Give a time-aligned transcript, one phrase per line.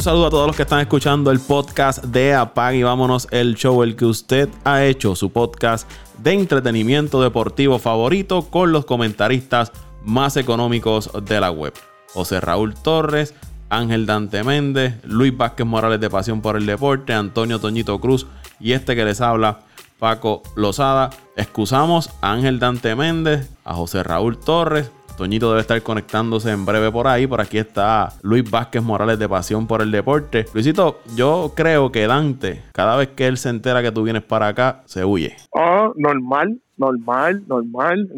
[0.00, 3.54] Un saludo a todos los que están escuchando el podcast de Apag y vámonos el
[3.54, 5.86] show, el que usted ha hecho, su podcast
[6.16, 9.72] de entretenimiento deportivo favorito con los comentaristas
[10.02, 11.74] más económicos de la web.
[12.14, 13.34] José Raúl Torres,
[13.68, 18.26] Ángel Dante Méndez, Luis Vázquez Morales de Pasión por el Deporte, Antonio Toñito Cruz
[18.58, 19.60] y este que les habla,
[19.98, 21.10] Paco Lozada.
[21.36, 24.90] Excusamos a Ángel Dante Méndez, a José Raúl Torres.
[25.20, 27.26] Toñito debe estar conectándose en breve por ahí.
[27.26, 30.46] Por aquí está Luis Vázquez Morales de Pasión por el Deporte.
[30.54, 34.48] Luisito, yo creo que Dante, cada vez que él se entera que tú vienes para
[34.48, 35.36] acá, se huye.
[35.54, 38.08] Ah, normal, normal, normal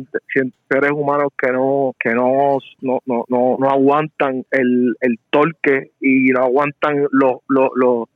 [0.73, 6.45] seres humanos que no que no no, no, no, aguantan el, el torque y no
[6.45, 8.07] aguantan los los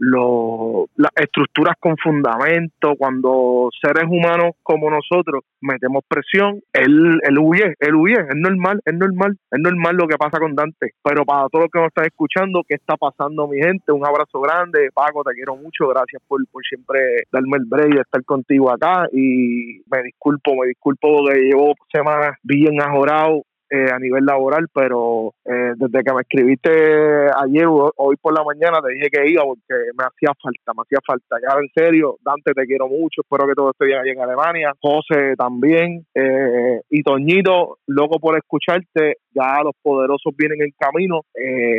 [0.97, 7.95] las estructuras con fundamento cuando seres humanos como nosotros metemos presión él, él huye él
[7.95, 10.93] huye es normal es normal es normal lo que pasa con Dante.
[11.03, 14.41] Pero para todos los que nos están escuchando qué está pasando mi gente un abrazo
[14.41, 18.71] grande Paco te quiero mucho gracias por, por siempre darme el break de estar contigo
[18.71, 24.69] acá y me disculpo me disculpo porque llevo semanas bien ajorado eh, a nivel laboral,
[24.73, 29.43] pero eh, desde que me escribiste ayer hoy por la mañana te dije que iba
[29.43, 31.37] porque me hacía falta, me hacía falta.
[31.43, 34.73] Ya en serio, Dante, te quiero mucho, espero que todo esté bien allí en Alemania,
[34.81, 41.23] José también, eh, y Toñito, loco por escucharte, ya los poderosos vienen en camino.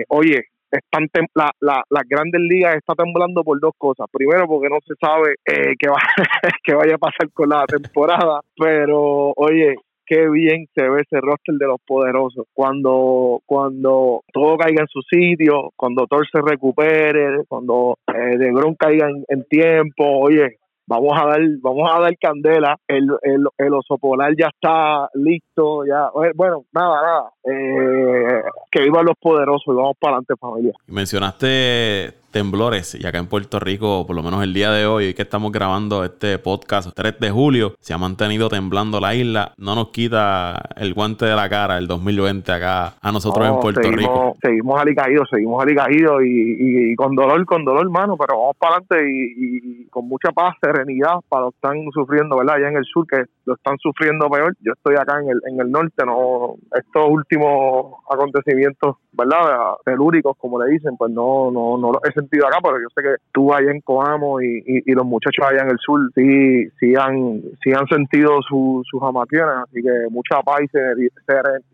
[0.10, 4.08] oye, están la, la, las grandes ligas está temblando por dos cosas.
[4.12, 5.98] Primero, porque no se sabe eh, qué, va,
[6.64, 9.76] qué vaya a pasar con la temporada, pero oye,
[10.08, 12.46] qué bien se ve ese roster de los poderosos.
[12.54, 19.10] Cuando, cuando todo caiga en su sitio, cuando Thor se recupere, cuando eh, DeGrom caiga
[19.28, 24.34] en, tiempo, oye, vamos a dar, vamos a dar candela, el, el, el oso polar
[24.38, 30.14] ya está listo, ya, bueno, nada, nada, eh, que vivan los poderosos y vamos para
[30.14, 30.74] adelante familia.
[30.88, 35.24] Mencionaste temblores y acá en Puerto Rico, por lo menos el día de hoy, que
[35.24, 39.54] estamos grabando este podcast 3 de julio, se ha mantenido temblando la isla.
[39.58, 43.90] No nos quita el guante de la cara el 2020 acá a nosotros en Puerto
[43.90, 44.36] Rico.
[44.40, 49.34] Seguimos alicaídos, seguimos alicaídos y, y, con dolor, con dolor, hermano, pero vamos para adelante
[49.36, 52.58] y, con mucha paz, serenidad para los que están sufriendo, ¿verdad?
[52.58, 54.56] Allá en el sur que lo están sufriendo peor.
[54.62, 59.74] Yo estoy acá en el, en el norte, no estos últimos acontecimientos, ¿verdad?
[59.84, 63.16] Telúricos, como le dicen, pues no, no, no he sentido acá, pero yo sé que
[63.32, 67.72] tú allá en Coamo y, los muchachos allá en el sur sí, sí, han, sí
[67.72, 70.68] han sentido sus amaciones, así que mucha paz y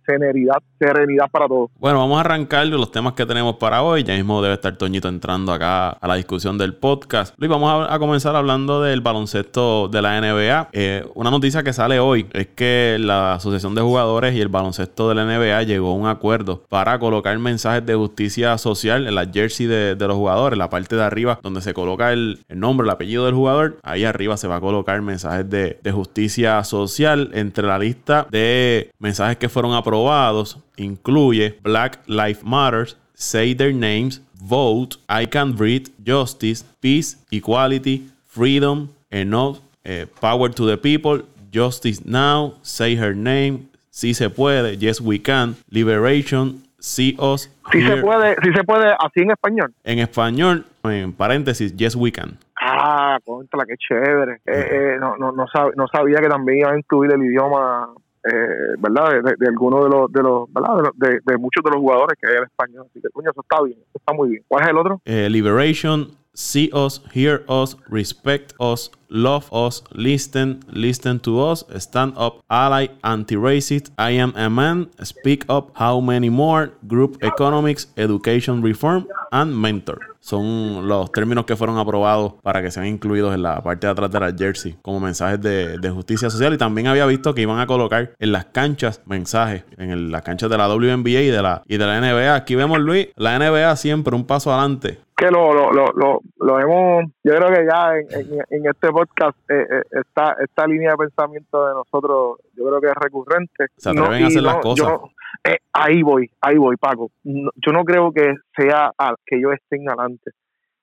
[0.05, 1.71] serenidad, serenidad para todos.
[1.79, 4.03] Bueno, vamos a arrancar los temas que tenemos para hoy.
[4.03, 7.35] Ya mismo debe estar Toñito entrando acá a la discusión del podcast.
[7.37, 10.69] Luis, vamos a, comenzar hablando del baloncesto de la NBA.
[10.73, 15.09] Eh, una noticia que sale hoy es que la Asociación de Jugadores y el baloncesto
[15.09, 19.25] de la NBA llegó a un acuerdo para colocar mensajes de justicia social en la
[19.25, 23.25] jersey de, los jugadores, la parte de arriba donde se coloca el, nombre, el apellido
[23.25, 23.77] del jugador.
[23.83, 28.91] Ahí arriba se va a colocar mensajes de, de justicia social entre la lista de
[28.99, 30.57] mensajes que fueron aprobados.
[30.77, 38.89] Incluye Black Lives Matters, Say Their Names, Vote, I Can Breathe, Justice, Peace, Equality, Freedom,
[39.09, 44.99] Enough, eh, Power to the People, Justice Now, Say Her Name, Si se puede, Yes
[44.99, 47.49] We Can, Liberation, See Us.
[47.71, 49.73] Si se puede, si se puede, así en español.
[49.85, 52.37] En español, en paréntesis, Yes We Can.
[52.61, 54.41] Ah, contra, qué chévere.
[54.45, 55.45] Eh, eh, no, no, no,
[55.75, 57.87] no sabía que también iba a incluir el idioma
[58.25, 59.21] eh, ¿verdad?
[59.23, 60.91] De, de, algunos de los, de los, ¿verdad?
[60.95, 62.85] De, de, muchos de los jugadores que es el español.
[62.89, 64.43] Así que, coño, eso está bien, eso está muy bien.
[64.47, 65.01] ¿Cuál es el otro?
[65.05, 72.13] Eh, Liberation, See Us, Hear Us, Respect Us, Love Us, Listen, Listen to Us, Stand
[72.17, 78.63] Up, Ally, Anti-Racist, I Am a Man, Speak Up, How Many More, Group Economics, Education
[78.63, 79.99] Reform, and Mentor.
[80.21, 84.09] Son los términos que fueron aprobados para que sean incluidos en la parte de atrás
[84.09, 86.53] de la jersey como mensajes de, justicia social.
[86.53, 90.49] Y también había visto que iban a colocar en las canchas mensajes, en las canchas
[90.49, 92.35] de la WNBA y de la, y de la NBA.
[92.35, 97.05] Aquí vemos, Luis, la NBA siempre un paso adelante que lo, lo, lo, lo, hemos,
[97.23, 101.67] yo creo que ya en, en, este podcast eh, eh, esta, esta línea de pensamiento
[101.67, 103.65] de nosotros, yo creo que es recurrente.
[103.77, 104.99] Se atreven a hacer las cosas.
[105.43, 107.11] Eh, ahí voy, ahí voy, Paco.
[107.23, 108.91] yo no creo que sea
[109.25, 110.31] que ellos estén adelante.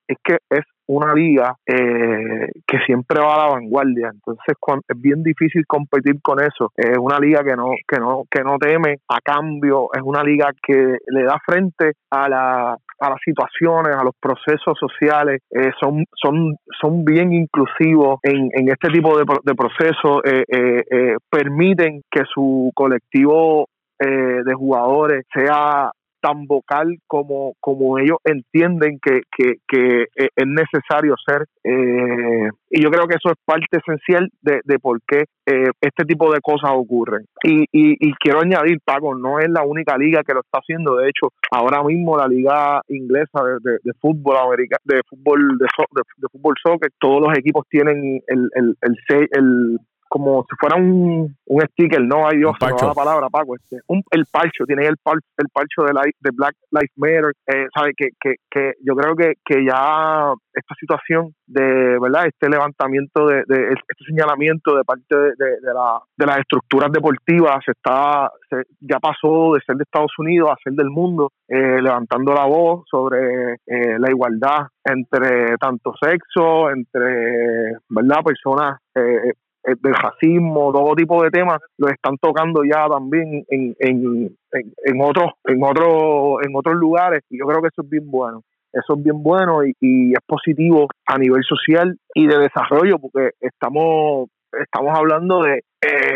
[0.06, 5.22] Es que es una liga eh, que siempre va a la vanguardia, entonces es bien
[5.22, 6.72] difícil competir con eso.
[6.76, 10.52] Es una liga que no que no que no teme a cambio, es una liga
[10.60, 16.04] que le da frente a la a las situaciones, a los procesos sociales, eh, son,
[16.14, 22.70] son, son bien inclusivos en, en este tipo de, de procesos, eh, permiten que su
[22.74, 23.66] colectivo
[23.98, 31.46] de jugadores sea tan vocal como, como ellos entienden que, que, que es necesario ser.
[31.64, 36.04] Eh, y yo creo que eso es parte esencial de, de por qué eh, este
[36.04, 37.26] tipo de cosas ocurren.
[37.42, 40.96] Y, y, quiero añadir, Paco, no es la única liga que lo está haciendo.
[40.96, 46.28] De hecho, ahora mismo la liga inglesa de, de, fútbol americano, de fútbol de, de,
[46.30, 49.78] fútbol soccer, todos los equipos tienen el, el, el
[50.10, 54.02] como si fuera un, un sticker, no, hay Dios, no la palabra, Paco, este, un,
[54.10, 57.92] el parcho, tiene el, par, el parcho de, de Black Lives Matter, eh, ¿sabe?
[57.96, 62.26] Que, que, que yo creo que, que ya esta situación de, ¿verdad?
[62.26, 67.60] Este levantamiento, de, de este señalamiento de parte de, de, la, de las estructuras deportivas
[67.64, 71.80] se está, se, ya pasó de ser de Estados Unidos a ser del mundo, eh,
[71.80, 78.24] levantando la voz sobre eh, la igualdad entre tanto sexo, entre, ¿verdad?
[78.24, 79.34] Personas eh,
[79.64, 85.32] del racismo, todo tipo de temas, lo están tocando ya también en, en, en, otros,
[85.44, 88.42] en otros, en otros lugares, y yo creo que eso es bien bueno.
[88.72, 93.30] Eso es bien bueno y, y es positivo a nivel social y de desarrollo, porque
[93.40, 96.14] estamos, estamos hablando de eh,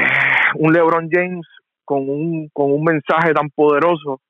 [0.57, 1.47] un LeBron James
[1.85, 4.21] con un, con un mensaje tan poderoso,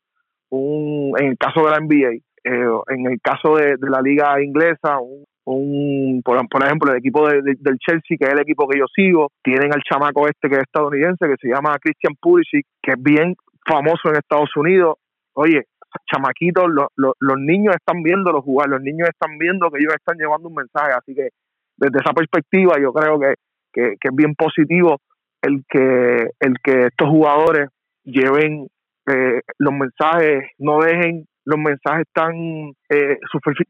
[0.48, 2.14] un, en el caso de la NBA,
[2.44, 7.28] eh, en el caso de, de la liga inglesa, un, un por, ejemplo el equipo
[7.28, 10.56] de, del Chelsea que es el equipo que yo sigo tienen al chamaco este que
[10.56, 13.34] es estadounidense que se llama Christian Pulisic que es bien
[13.66, 14.96] famoso en Estados Unidos.
[15.34, 15.64] Oye
[16.10, 16.64] chamaquitos
[16.96, 20.54] los niños están viendo los jugar los niños están viendo que ellos están llevando un
[20.54, 20.92] mensaje.
[20.96, 21.28] Así que
[21.76, 23.34] desde esa perspectiva yo creo que,
[23.72, 24.98] que, que es bien positivo
[25.42, 27.68] el que el que estos jugadores
[28.04, 28.68] lleven
[29.06, 32.34] eh, los mensajes no dejen los mensajes tan
[32.88, 33.18] eh,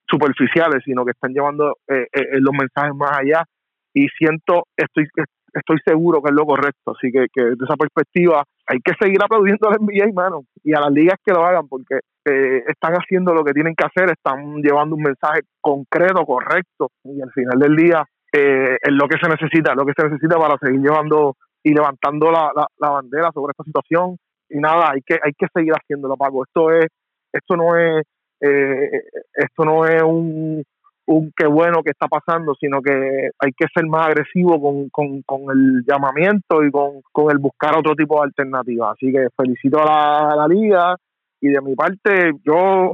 [0.09, 3.45] superficiales, sino que están llevando eh, eh, los mensajes más allá.
[3.93, 5.07] Y siento, estoy
[5.53, 9.69] estoy seguro que es lo correcto, así que, desde esa perspectiva hay que seguir aplaudiendo
[9.69, 13.53] al NBA, mano, y a las ligas que lo hagan, porque están haciendo lo que
[13.53, 18.93] tienen que hacer, están llevando un mensaje concreto, correcto, y al final del día es
[18.93, 22.67] lo que se necesita, lo que se necesita para seguir llevando y levantando la, la,
[22.79, 24.17] la bandera sobre esta situación,
[24.49, 26.87] y nada, hay que, hay que seguir haciéndolo, Paco, esto es
[27.35, 28.05] esto no es
[28.41, 29.03] eh,
[29.35, 30.63] esto no es un,
[31.07, 35.23] un qué bueno que está pasando, sino que hay que ser más agresivo con, con,
[35.23, 38.93] con el llamamiento y con, con, el buscar otro tipo de alternativa.
[38.93, 40.97] Así que felicito a la, a la liga
[41.41, 42.93] y de mi parte yo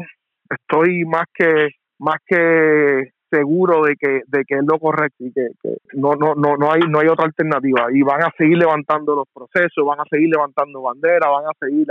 [0.49, 5.49] estoy más que más que seguro de que, de que es lo correcto y que,
[5.95, 7.87] no, no, no, no, hay, no hay otra alternativa.
[7.93, 11.87] Y van a seguir levantando los procesos, van a seguir levantando banderas, van a seguir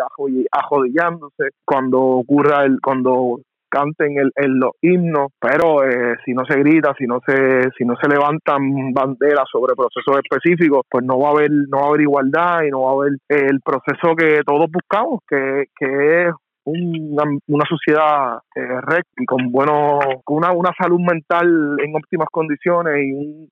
[0.52, 3.40] ajodillándose cuando ocurra el, cuando
[3.70, 7.86] canten el, el, los himnos, pero eh, si no se grita, si no se, si
[7.86, 11.88] no se levantan banderas sobre procesos específicos, pues no va a haber, no va a
[11.90, 16.34] haber igualdad y no va a haber el proceso que todos buscamos, que, que es
[16.70, 22.96] una, sociedad eh, recta y con bueno, con una, una salud mental en óptimas condiciones
[23.04, 23.50] y,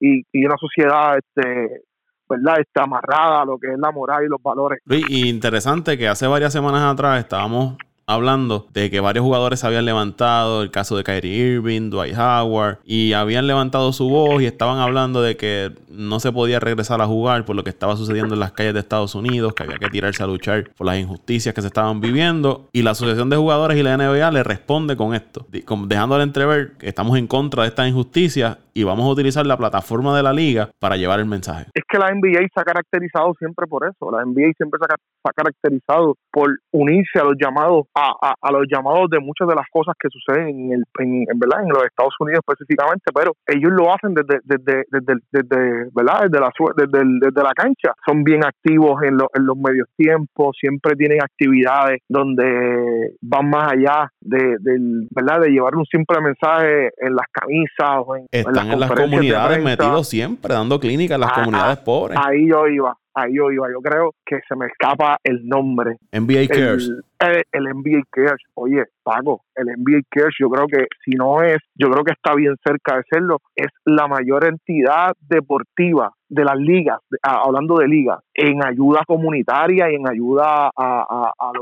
[0.00, 1.82] y, y una sociedad este
[2.28, 2.60] ¿verdad?
[2.60, 4.80] Está amarrada a lo que es la moral y los valores.
[4.86, 7.76] y interesante que hace varias semanas atrás estábamos
[8.06, 13.12] hablando de que varios jugadores habían levantado, el caso de Kyrie Irving, Dwight Howard, y
[13.12, 17.44] habían levantado su voz y estaban hablando de que no se podía regresar a jugar
[17.44, 20.22] por lo que estaba sucediendo en las calles de Estados Unidos, que había que tirarse
[20.22, 22.68] a luchar por las injusticias que se estaban viviendo.
[22.72, 26.88] Y la Asociación de Jugadores y la NBA le responde con esto, dejándole entrever que
[26.88, 30.70] estamos en contra de estas injusticias y vamos a utilizar la plataforma de la liga
[30.78, 31.66] para llevar el mensaje.
[31.74, 34.10] Es que la NBA se ha caracterizado siempre por eso.
[34.10, 39.10] La NBA siempre se ha, caracterizado por unirse a los llamados a, a, los llamados
[39.10, 42.40] de muchas de las cosas que suceden en, el, en, verdad en los Estados Unidos
[42.46, 46.24] específicamente, pero ellos lo hacen desde desde desde, desde, ¿verdad?
[46.24, 47.92] desde la desde, desde la cancha.
[48.06, 54.08] Son bien activos en, en los medios tiempos, siempre tienen actividades donde van más allá
[54.20, 55.40] de, del, ¿verdad?
[55.42, 60.08] de llevar un simple mensaje en las camisas o en, están en las comunidades metidos
[60.08, 62.18] siempre, dando clínica en las ah, comunidades ah, pobres.
[62.22, 63.68] Ahí yo iba, ahí yo iba.
[63.70, 65.96] Yo creo que se me escapa el nombre.
[66.12, 66.90] NBA Cares.
[67.18, 68.42] El, el, NBA Cares.
[68.54, 72.34] Oye, Pago, el NBA Cares, yo creo que si no es, yo creo que está
[72.34, 78.20] bien cerca de serlo, es la mayor entidad deportiva de las ligas, hablando de ligas,
[78.34, 81.52] en ayuda comunitaria y en ayuda a, a, a,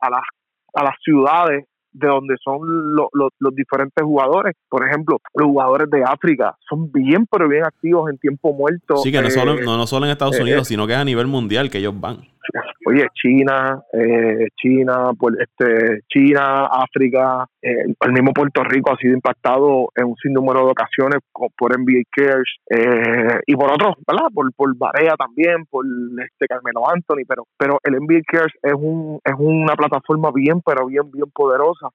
[0.00, 0.22] a, las,
[0.74, 1.64] a las ciudades
[1.98, 2.60] de donde son
[2.94, 4.54] los diferentes jugadores.
[4.68, 8.96] Por ejemplo, los jugadores de África son bien, pero bien activos en tiempo muerto.
[8.98, 10.64] Sí, que no, solo, eh, no, solo en Estados eh, Unidos, eh.
[10.66, 12.18] sino que es a nivel mundial que ellos van.
[12.86, 19.14] Oye, China, eh, China, pues, este, China, África, eh, el mismo Puerto Rico ha sido
[19.14, 24.28] impactado en un sinnúmero de ocasiones por NBA Cares eh, y por otros, ¿verdad?
[24.32, 29.18] Por, por Barea también, por este Carmelo Anthony, pero, pero el NBA Cares es un
[29.24, 31.88] es una plataforma bien, pero bien, bien poderosa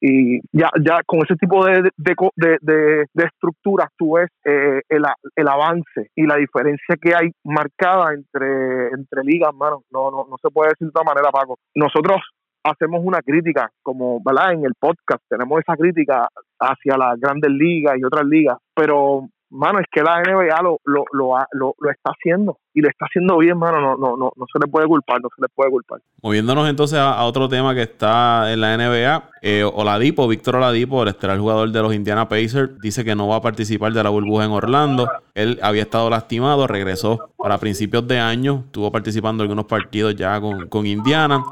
[0.00, 5.04] y ya, ya con ese tipo de, de, de, estructuras tú ves el,
[5.36, 9.82] el avance y la diferencia que hay marcada entre, entre ligas, mano.
[9.90, 11.58] No, no, no se puede decir de otra manera, Paco.
[11.74, 12.20] Nosotros
[12.64, 14.52] hacemos una crítica, como ¿verdad?
[14.52, 19.80] en el podcast, tenemos esa crítica hacia las grandes ligas y otras ligas, pero mano,
[19.80, 23.58] es que la NBA lo, lo, lo, lo, está haciendo y lo está haciendo bien,
[23.58, 26.00] mano, no, no, no, no se le puede culpar, no se le puede culpar.
[26.22, 31.08] Moviéndonos entonces a, otro tema que está en la NBA, eh, Oladipo, Víctor Oladipo, el
[31.08, 34.44] estelar jugador de los Indiana Pacers, dice que no va a participar de la burbuja
[34.44, 35.08] en Orlando.
[35.34, 40.40] Él había estado lastimado, regresó para principios de año, estuvo participando en algunos partidos ya
[40.40, 41.42] con, con Indiana.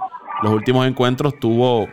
[0.43, 1.89] Los últimos encuentros tuvo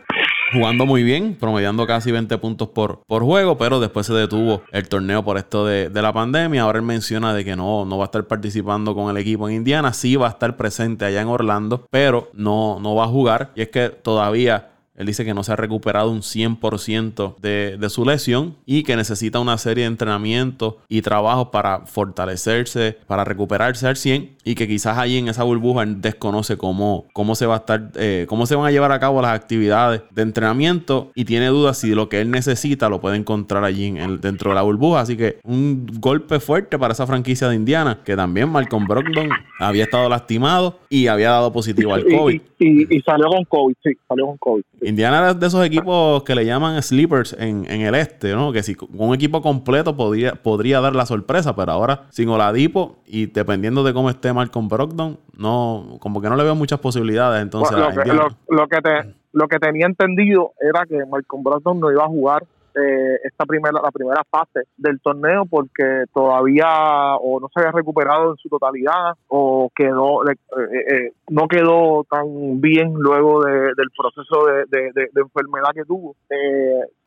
[0.55, 4.87] jugando muy bien, promediando casi 20 puntos por, por juego, pero después se detuvo el
[4.87, 6.63] torneo por esto de, la pandemia.
[6.63, 9.55] Ahora él menciona de que no, no va a estar participando con el equipo en
[9.55, 13.51] Indiana, sí va a estar presente allá en Orlando, pero no, no va a jugar.
[13.55, 17.89] Y es que todavía él dice que no se ha recuperado un 100% de, de,
[17.89, 23.87] su lesión y que necesita una serie de entrenamientos y trabajos para fortalecerse, para recuperarse
[23.87, 27.55] al 100 y que quizás ahí en esa burbuja él desconoce cómo, cómo se va
[27.55, 31.25] a estar, eh, cómo se van a llevar a cabo las actividades de entrenamiento y
[31.25, 34.61] tiene dudas si lo que él necesita lo puede encontrar allí en dentro de la
[34.61, 35.01] burbuja.
[35.01, 39.83] Así que un golpe fuerte para esa franquicia de Indiana, que también Malcolm Brogdon había
[39.83, 42.41] estado lastimado y había dado positivo al COVID.
[42.59, 44.63] Y, y salió con COVID, sí, salió con COVID.
[44.87, 48.51] Indiana es de esos equipos que le llaman sleepers en, el este, ¿no?
[48.51, 53.25] Que si un equipo completo podría, podría dar la sorpresa, pero ahora sin Oladipo y
[53.25, 57.41] dependiendo de cómo esté Malcolm Brogdon, no, como que no le veo muchas posibilidades.
[57.41, 58.13] Entonces, lo, que,
[58.49, 62.45] lo, que te, lo que tenía entendido era que Malcolm Brogdon no iba a jugar
[62.75, 68.31] eh, esta primera la primera fase del torneo porque todavía o no se había recuperado
[68.31, 70.35] en su totalidad o quedó eh,
[70.71, 76.15] eh, no quedó tan bien luego del proceso de, enfermedad que tuvo.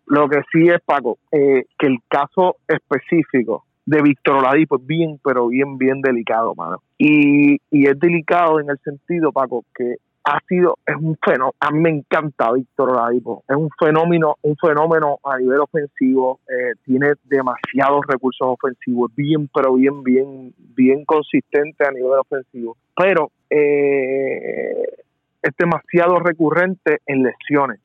[0.06, 5.48] Lo que sí es Paco que el caso específico de Víctor Oladipo es bien pero
[5.48, 6.82] bien bien delicado mano.
[6.96, 9.96] Y, y es delicado en el sentido Paco que
[10.28, 14.56] ha sido, es un fenómeno, a mí me encanta Víctor Oladipo, es un fenómeno, un
[14.56, 21.86] fenómeno a nivel ofensivo, eh, tiene demasiados recursos ofensivos, bien, pero bien, bien, bien consistente
[21.86, 24.82] a nivel ofensivo, pero eh,
[25.42, 27.80] es demasiado recurrente en lesiones.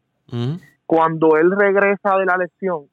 [0.86, 2.88] Cuando él regresa de la lesión,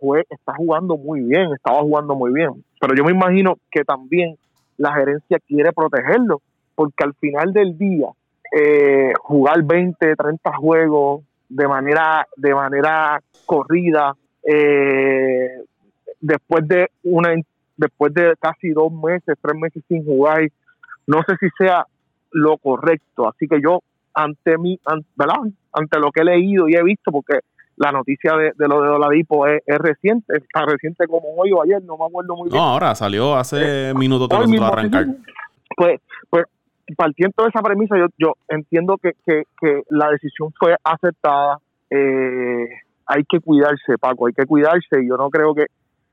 [0.00, 4.36] fue, está jugando muy bien, estaba jugando muy bien, pero yo me imagino que también
[4.78, 6.40] la gerencia quiere protegerlo,
[6.74, 8.08] porque al final del día,
[8.52, 15.48] eh, jugar 20, 30 juegos de manera, de manera corrida, eh,
[16.20, 17.34] después de una
[17.76, 20.48] después de casi dos meses, tres meses sin jugar,
[21.06, 21.86] no sé si sea
[22.30, 23.28] lo correcto.
[23.28, 23.80] Así que yo,
[24.14, 25.08] ante mi, ante,
[25.72, 27.40] ante lo que he leído y he visto, porque
[27.76, 31.82] la noticia de, lo de Oladipo es, es, reciente, tan reciente como hoy o ayer,
[31.82, 32.62] no me acuerdo muy bien.
[32.62, 35.06] No, ahora salió hace eh, minutos de arrancar.
[35.76, 36.44] Pues, pues
[36.96, 39.14] partiendo de esa premisa, yo, yo entiendo que,
[39.88, 41.58] la decisión fue aceptada.
[41.90, 42.68] Eh,
[43.06, 45.02] hay que cuidarse, Paco, hay que cuidarse.
[45.02, 45.66] Y yo no creo que,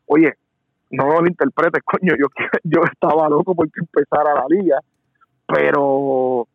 [0.06, 0.34] oye,
[0.92, 2.28] no lo interpretes, coño, yo,
[2.64, 4.80] yo estaba loco porque empezara la liga,
[5.46, 6.48] pero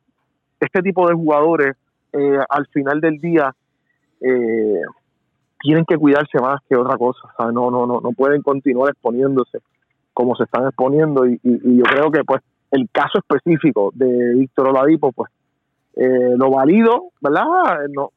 [0.61, 1.77] este tipo de jugadores,
[2.13, 3.55] eh, al final del día,
[4.21, 4.83] eh,
[5.61, 7.29] tienen que cuidarse más que otra cosa.
[7.39, 9.59] No, no, no, no pueden continuar exponiéndose
[10.13, 15.13] como se están exponiendo y yo creo que pues el caso específico de Víctor Oladipo,
[15.13, 15.31] pues
[15.97, 17.87] eh, lo valido, ¿verdad?
[17.91, 18.11] No,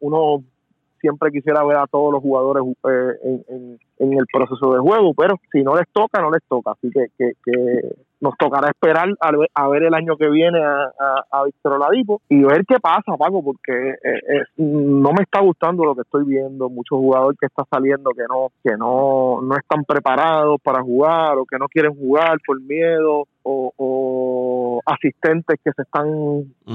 [0.00, 0.42] uno
[1.00, 5.38] siempre quisiera ver a todos los jugadores eh, en, en, el proceso de juego, pero
[5.50, 6.72] si no les toca, no les toca.
[6.72, 10.92] Así que, que, que nos tocará esperar a ver, el año que viene a,
[11.30, 15.96] a, Víctor Oladipo y ver qué pasa, Paco, porque eh, no me está gustando lo
[15.96, 16.70] que estoy viendo.
[16.70, 21.44] Muchos jugadores que están saliendo que no que no, no están preparados para jugar o
[21.44, 23.72] que no quieren jugar por miedo o,
[24.86, 26.06] asistentes que se están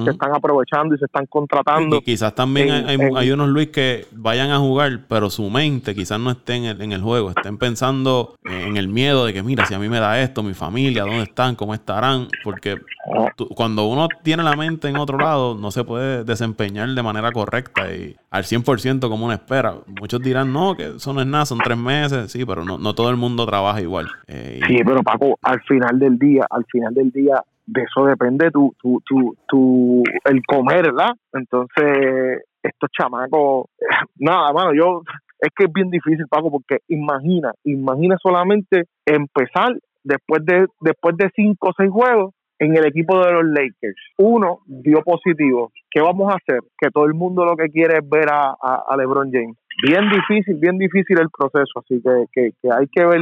[0.04, 1.98] se están aprovechando y se están contratando.
[1.98, 2.70] Y quizás también
[3.16, 6.82] hay, unos Luis que vayan a jugar, pero su mente quizás no esté en el,
[6.82, 10.00] en el juego, estén pensando en el miedo de que mira, si a mí me
[10.00, 11.56] da esto, mi familia, ¿dónde están?
[11.56, 12.28] ¿Cómo estarán?
[12.44, 12.78] Porque
[13.56, 17.94] cuando uno tiene la mente en otro lado, no se puede desempeñar de manera correcta
[17.94, 19.76] y al 100% como uno espera.
[20.00, 22.94] Muchos dirán, no, que eso no es nada, son tres meses, sí, pero no, no
[22.94, 24.08] todo el mundo trabaja igual.
[24.28, 28.50] Eh, sí, pero Paco, al final del día, al final del día, de eso depende
[28.50, 31.12] tu, tu, tu, tu el comer, ¿verdad?
[31.34, 33.68] Entonces, estos chamacos,
[34.16, 35.02] nada, mano, yo,
[35.40, 41.30] es que es bien difícil, Paco, porque imagina, imagina solamente empezar después de, después de
[41.36, 44.02] cinco o seis juegos en el equipo de los Lakers.
[44.18, 45.72] Uno dio positivo.
[45.92, 46.62] ¿Qué vamos a hacer?
[46.80, 49.58] Que todo el mundo lo que quiere es ver a, a, LeBron James.
[49.84, 53.22] Bien difícil, bien difícil el proceso, así que, que hay que ver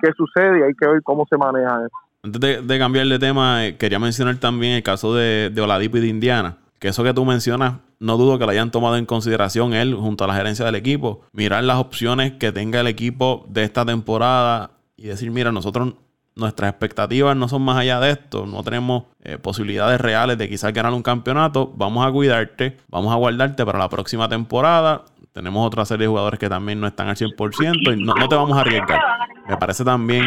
[0.00, 2.07] qué sucede y hay que ver cómo se maneja eso.
[2.22, 6.00] Antes de, cambiar de tema, eh, quería mencionar también el caso de, de Oladipo y
[6.00, 6.58] de Indiana.
[6.78, 10.24] Que eso que tú mencionas, no dudo que lo hayan tomado en consideración él junto
[10.24, 11.22] a la gerencia del equipo.
[11.32, 15.94] Mirar las opciones que tenga el equipo de esta temporada y decir, mira, nosotros
[16.34, 20.72] nuestras expectativas no son más allá de esto, no tenemos eh, posibilidades reales de quizás
[20.72, 25.04] ganar un campeonato, vamos a cuidarte, vamos a guardarte para la próxima temporada.
[25.32, 28.56] Tenemos otra serie de jugadores que también no están al 100% y no te vamos
[28.56, 29.00] a arriesgar.
[29.48, 30.24] Me parece también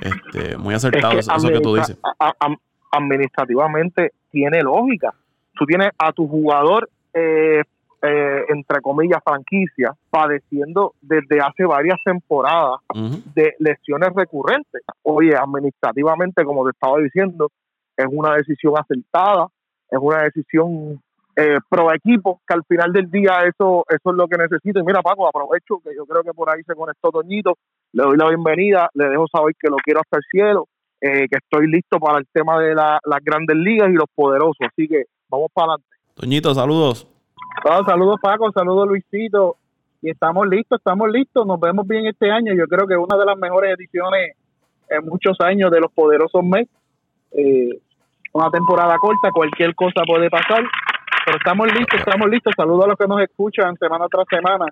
[0.00, 1.98] este, muy acertado eso que tú dices.
[2.92, 5.12] administrativamente tiene lógica.
[5.54, 7.62] Tú tienes a tu jugador, eh,
[8.02, 12.80] eh, entre comillas, franquicia, padeciendo desde hace varias temporadas
[13.34, 14.82] de lesiones recurrentes.
[15.02, 17.50] Oye, administrativamente, como te estaba diciendo,
[17.96, 19.48] es una decisión acertada,
[19.90, 21.00] es una decisión
[21.36, 24.78] eh, pro equipo, que al final del día eso eso es lo que necesito.
[24.78, 27.54] Y mira, Paco, aprovecho que yo creo que por ahí se conectó Toñito,
[27.92, 30.68] le doy la bienvenida, le dejo saber que lo quiero hasta el cielo,
[31.00, 34.56] eh, que estoy listo para el tema de las grandes ligas y los poderosos.
[34.60, 35.88] Así que vamos para adelante.
[36.14, 37.08] Toñito, saludos.
[37.86, 39.56] saludos, Paco, saludos, Luisito.
[40.02, 41.46] Y estamos listos, estamos listos.
[41.46, 42.52] Nos vemos bien este año.
[42.54, 44.36] Yo creo que una de las mejores ediciones
[44.88, 46.70] en muchos años de los poderosos Mets.
[47.32, 47.80] Eh,
[48.32, 50.64] una temporada corta, cualquier cosa puede pasar
[51.24, 52.52] pero estamos listos, estamos listos.
[52.56, 54.66] Saludos a los que nos escuchan semana tras semana.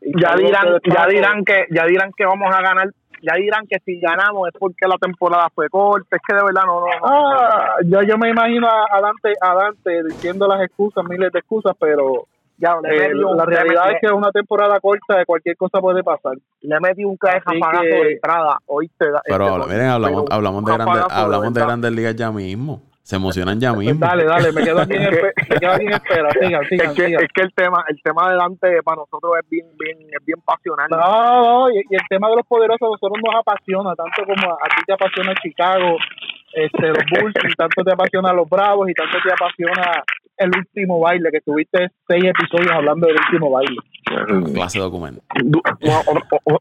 [0.00, 2.90] ya dirán, ya dirán que, ya dirán que vamos a ganar,
[3.22, 6.62] ya dirán que si ganamos es porque la temporada fue corta, es que de verdad
[6.66, 6.86] no, no.
[7.02, 11.74] Ah, yo, yo me imagino a Dante, a Dante diciendo las excusas, miles de excusas,
[11.80, 12.26] pero
[12.58, 16.36] ya, eh, la realidad es que una temporada corta de cualquier cosa puede pasar.
[16.62, 18.58] Le metí un cajapagazo de entrada.
[18.66, 22.32] Hoy te da, pero este, miren, hablamos, hablamos de grandes, hablamos de grandes ligas ya
[22.32, 22.82] mismo.
[23.06, 24.04] Se emocionan ya mismo.
[24.04, 26.28] Dale, dale, me quedo aquí en, me quedo aquí en espera.
[26.32, 29.48] Sigan, sigan, es, que, es que el tema, el tema de Dante para nosotros es
[29.48, 30.88] bien, bien, es bien pasional.
[30.90, 34.66] No, no, y, el tema de los poderosos a nosotros nos apasiona, tanto como a,
[34.74, 35.96] ti te apasiona Chicago,
[36.52, 40.02] este, los Bulls, y tanto te apasiona los Bravos, y tanto te apasiona
[40.38, 43.76] el último baile, que tuviste seis episodios hablando del último baile.
[44.52, 45.22] Clase de documento.
[45.44, 46.02] Una,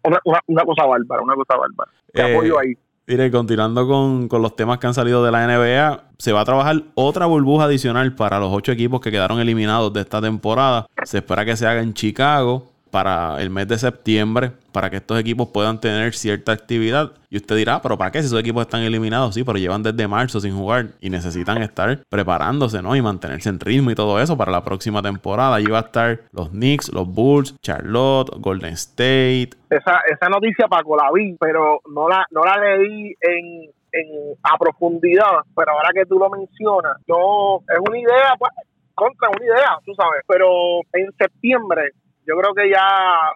[0.03, 1.91] una, una, cosa bárbara, una cosa bárbara.
[2.13, 2.77] Te eh, apoyo ahí.
[3.07, 6.45] Mire, continuando con, con, los temas que han salido de la NBA, se va a
[6.45, 10.87] trabajar otra burbuja adicional para los ocho equipos que quedaron eliminados de esta temporada.
[11.03, 15.17] Se espera que se haga en Chicago para el mes de septiembre, para que estos
[15.17, 17.13] equipos puedan tener cierta actividad.
[17.29, 19.33] Y usted dirá, pero ¿para qué si esos equipos están eliminados?
[19.33, 22.93] Sí, pero llevan desde marzo sin jugar y necesitan estar preparándose, ¿no?
[22.93, 25.55] Y mantenerse en ritmo y todo eso para la próxima temporada.
[25.55, 29.51] Allí va a estar los Knicks, los Bulls, Charlotte, Golden State.
[29.69, 34.07] Esa, esa noticia, Paco, la vi, pero no la, no la leí en, en,
[34.43, 35.39] a profundidad.
[35.55, 38.51] Pero ahora que tú lo mencionas, no, es una idea, pues,
[38.93, 40.21] contra una idea, tú sabes.
[40.27, 41.93] Pero en septiembre
[42.25, 42.87] yo creo que ya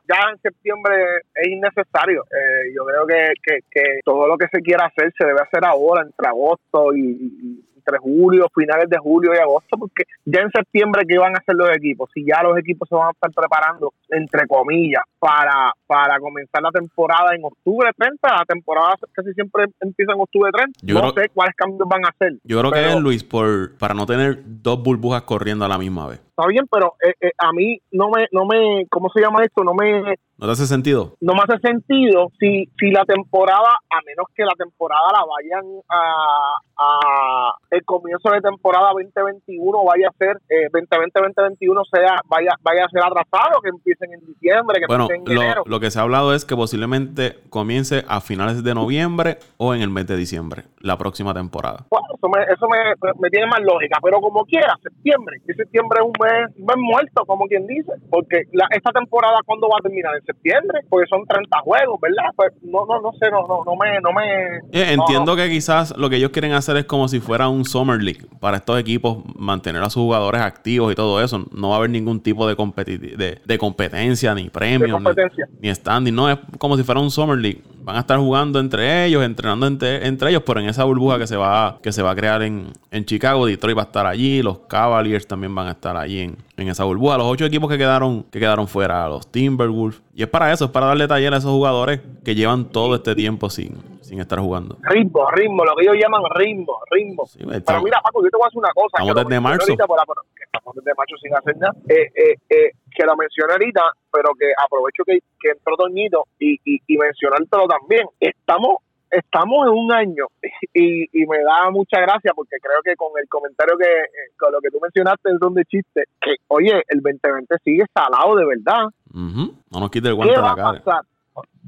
[0.07, 0.95] ya en septiembre
[1.35, 2.23] es innecesario.
[2.23, 5.63] Eh, yo creo que, que, que, todo lo que se quiera hacer se debe hacer
[5.65, 11.03] ahora, entre agosto y, entre julio, finales de julio y agosto, porque ya en septiembre
[11.07, 13.93] que van a hacer los equipos, si ya los equipos se van a estar preparando,
[14.09, 20.13] entre comillas, para, para comenzar la temporada en octubre 30, la temporada casi siempre empieza
[20.13, 22.33] en octubre 30, no sé cuáles cambios van a hacer.
[22.43, 26.07] Yo creo que es, Luis, por, para no tener dos burbujas corriendo a la misma
[26.07, 29.43] vez está bien, pero eh, eh, a mí no me, no me, ¿cómo se llama
[29.43, 29.63] esto?
[29.63, 30.15] No me...
[30.37, 31.17] ¿No te hace sentido?
[31.19, 35.65] No me hace sentido si, si la temporada, a menos que la temporada la vayan
[35.89, 42.85] a, a el comienzo de temporada 2021 vaya a ser, eh, 2020-2021 sea, vaya, vaya
[42.85, 45.63] a ser atrasado, que empiecen en diciembre, que bueno, empiecen en enero.
[45.65, 49.81] Lo que se ha hablado es que posiblemente comience a finales de noviembre o en
[49.81, 51.85] el mes de diciembre, la próxima temporada.
[51.89, 55.99] Bueno, eso me, eso me, me tiene más lógica, pero como quiera, septiembre, y septiembre
[55.99, 59.81] es un mes mes, muerto, como quien dice, porque la, esta temporada, ¿cuándo va a
[59.81, 60.15] terminar?
[60.15, 62.31] En septiembre, porque son 30 juegos, ¿verdad?
[62.35, 63.99] Pues no, no, no sé, no, no, no me...
[64.01, 67.49] No me eh, entiendo que quizás lo que ellos quieren hacer es como si fuera
[67.49, 71.45] un Summer League para estos equipos, mantener a sus jugadores activos y todo eso.
[71.51, 76.13] No va a haber ningún tipo de, de, de competencia, ni premio, ni, ni, standing.
[76.13, 79.65] No, es como si fuera un Summer League van a estar jugando entre ellos, entrenando
[79.65, 82.43] entre, entre ellos, pero en esa burbuja que se va, que se va a crear
[82.43, 86.19] en, en Chicago, Detroit va a estar allí, los Cavaliers también van a estar allí
[86.19, 87.17] en, en esa burbuja.
[87.17, 89.99] Los ocho equipos que quedaron, que quedaron fuera, los Timberwolves.
[90.13, 93.15] Y es para eso, es para darle taller a esos jugadores que llevan todo este
[93.15, 94.77] tiempo sin, sin estar jugando.
[94.83, 97.23] Ritmo, ritmo, lo que ellos llaman ritmo, ritmo.
[97.39, 98.97] Pero mira, Paco, yo te voy a hacer una cosa.
[98.99, 99.71] Estamos desde marzo.
[99.71, 101.73] estamos desde marzo sin hacer nada.
[101.87, 103.81] Eh, eh, eh, que lo mencioné ahorita,
[104.11, 108.05] pero que aprovecho que, que entró Doñito y, y, y mencionártelo también.
[108.19, 110.25] Estamos estamos en un año
[110.73, 114.51] y, y, me da mucha gracia porque creo que con el comentario que eh, con
[114.51, 118.83] lo que tú mencionaste es donde chiste que oye el 2020 sigue salado de verdad.
[119.13, 121.01] No nos quite el guante ¿Qué va a pasar?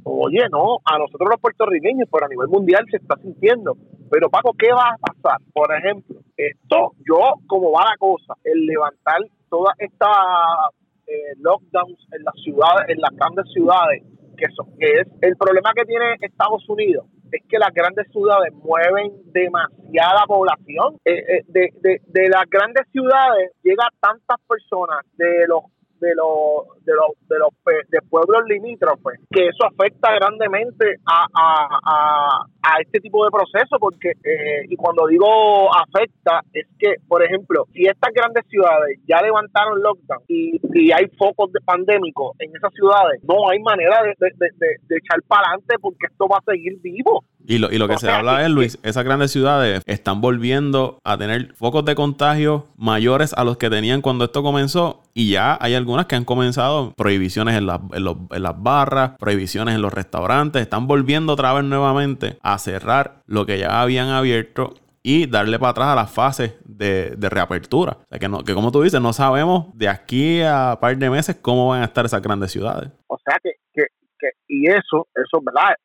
[0.04, 3.76] oye no a nosotros los puertorriqueños pero a nivel mundial se está sintiendo.
[4.12, 8.66] Pero Paco qué va a pasar por ejemplo esto yo como va la cosa el
[8.66, 10.10] levantar todas estas
[11.12, 14.04] eh, lockdowns en las ciudades en las grandes ciudades
[14.38, 18.54] que, eso, que es el problema que tiene Estados Unidos es que las grandes ciudades
[18.54, 20.98] mueven demasiada población.
[21.06, 25.64] Eh, eh, de, de, de las grandes ciudades llega tantas personas de los
[26.02, 27.54] de los de los de los
[27.90, 34.10] de pueblos limítrofes que eso afecta grandemente a, a, a, este tipo de proceso porque
[34.24, 39.82] eh, y cuando digo afecta es que por ejemplo si estas grandes ciudades ya levantaron
[39.82, 44.50] lockdown y, y hay focos de pandémicos en esas ciudades no hay manera de, de,
[44.58, 47.88] de, de echar para adelante porque esto va a seguir vivo y lo, y lo
[47.88, 52.68] que se habla es, Luis, esas grandes ciudades están volviendo a tener focos de contagio
[52.78, 55.04] mayores a los que tenían cuando esto comenzó.
[55.14, 59.94] Y ya hay algunas que han comenzado prohibiciones en, en, las barras, prohibiciones en los
[59.94, 60.62] restaurantes.
[60.62, 65.72] Están volviendo otra vez nuevamente a cerrar lo que ya habían abierto y darle para
[65.72, 67.98] atrás a las fases de, de reapertura.
[68.00, 70.96] O sea, que, no, que como tú dices, no sabemos de aquí a un par
[70.96, 72.92] de meses cómo van a estar esas grandes ciudades.
[73.08, 73.88] O sea, que, que,
[74.20, 75.76] que y eso, eso, ¿verdad?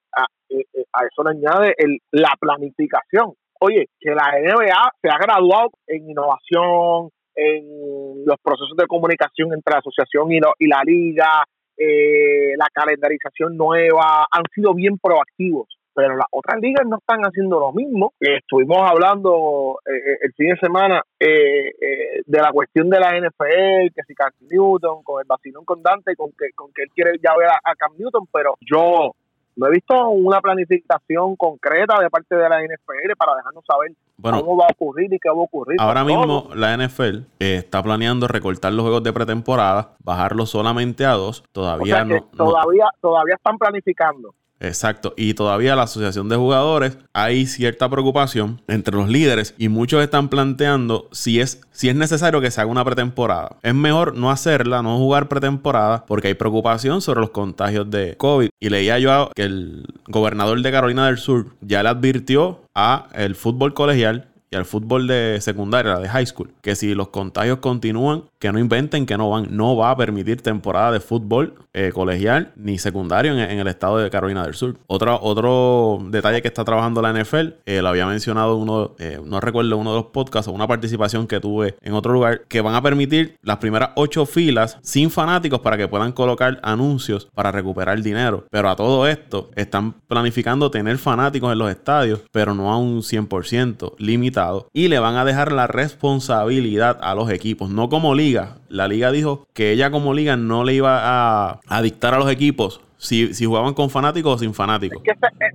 [0.48, 3.35] Eh, eh, a eso le añade el, la planificación.
[3.61, 9.72] Oye, que la NBA se ha graduado en innovación, en los procesos de comunicación entre
[9.72, 11.44] la asociación y, y la liga,
[11.76, 17.59] eh, la calendarización nueva, han sido bien proactivos pero las otras ligas no están haciendo
[17.59, 18.12] lo mismo.
[18.20, 24.30] estuvimos hablando el fin de semana de la cuestión de la NFL, que si Cam
[24.40, 27.74] Newton, con el vacilón con Dante, con que, con que él quiere ya ver a
[27.76, 29.14] Cam Newton, pero yo
[29.56, 34.56] no he visto una planificación concreta de parte de la NFL para dejarnos saber cómo
[34.56, 35.80] va a ocurrir y qué va a ocurrir.
[35.80, 41.12] Ahora mismo la NFL eh, está planeando recortar los juegos de pretemporada, bajarlos solamente a
[41.12, 41.42] dos.
[41.52, 44.34] Todavía no, Todavía, todavía están planificando.
[44.60, 50.02] Exacto, y todavía la asociación de jugadores hay cierta preocupación entre los líderes y muchos
[50.02, 53.56] están planteando si es, si es necesario que se haga una pretemporada.
[53.62, 58.48] Es mejor no hacerla, no jugar pretemporada porque hay preocupación sobre los contagios de COVID.
[58.58, 63.34] Y leía yo que el gobernador de Carolina del Sur ya le advirtió a el
[63.34, 68.24] fútbol colegial y al fútbol de secundaria, de high school, que si los contagios continúan,
[68.46, 72.52] que no inventen que no van, no va a permitir temporada de fútbol eh, colegial
[72.54, 74.76] ni secundario en, el estado de Carolina del Sur.
[74.87, 79.40] Otro, otro detalle que está trabajando la NFL, eh, lo había mencionado uno, eh, no
[79.40, 82.76] recuerdo uno de los podcasts o una participación que tuve en otro lugar, que van
[82.76, 88.00] a permitir las primeras ocho filas sin fanáticos para que puedan colocar anuncios para recuperar
[88.00, 88.44] dinero.
[88.48, 93.02] Pero a todo esto están planificando tener fanáticos en los estadios, pero no a un
[93.02, 94.68] 100% limitado.
[94.72, 98.36] Y le van a dejar la responsabilidad a los equipos, no como liga.
[98.68, 102.81] La liga dijo que ella como liga no le iba a, dictar a los equipos
[102.98, 105.02] si, si jugaban con fanáticos o sin fanáticos.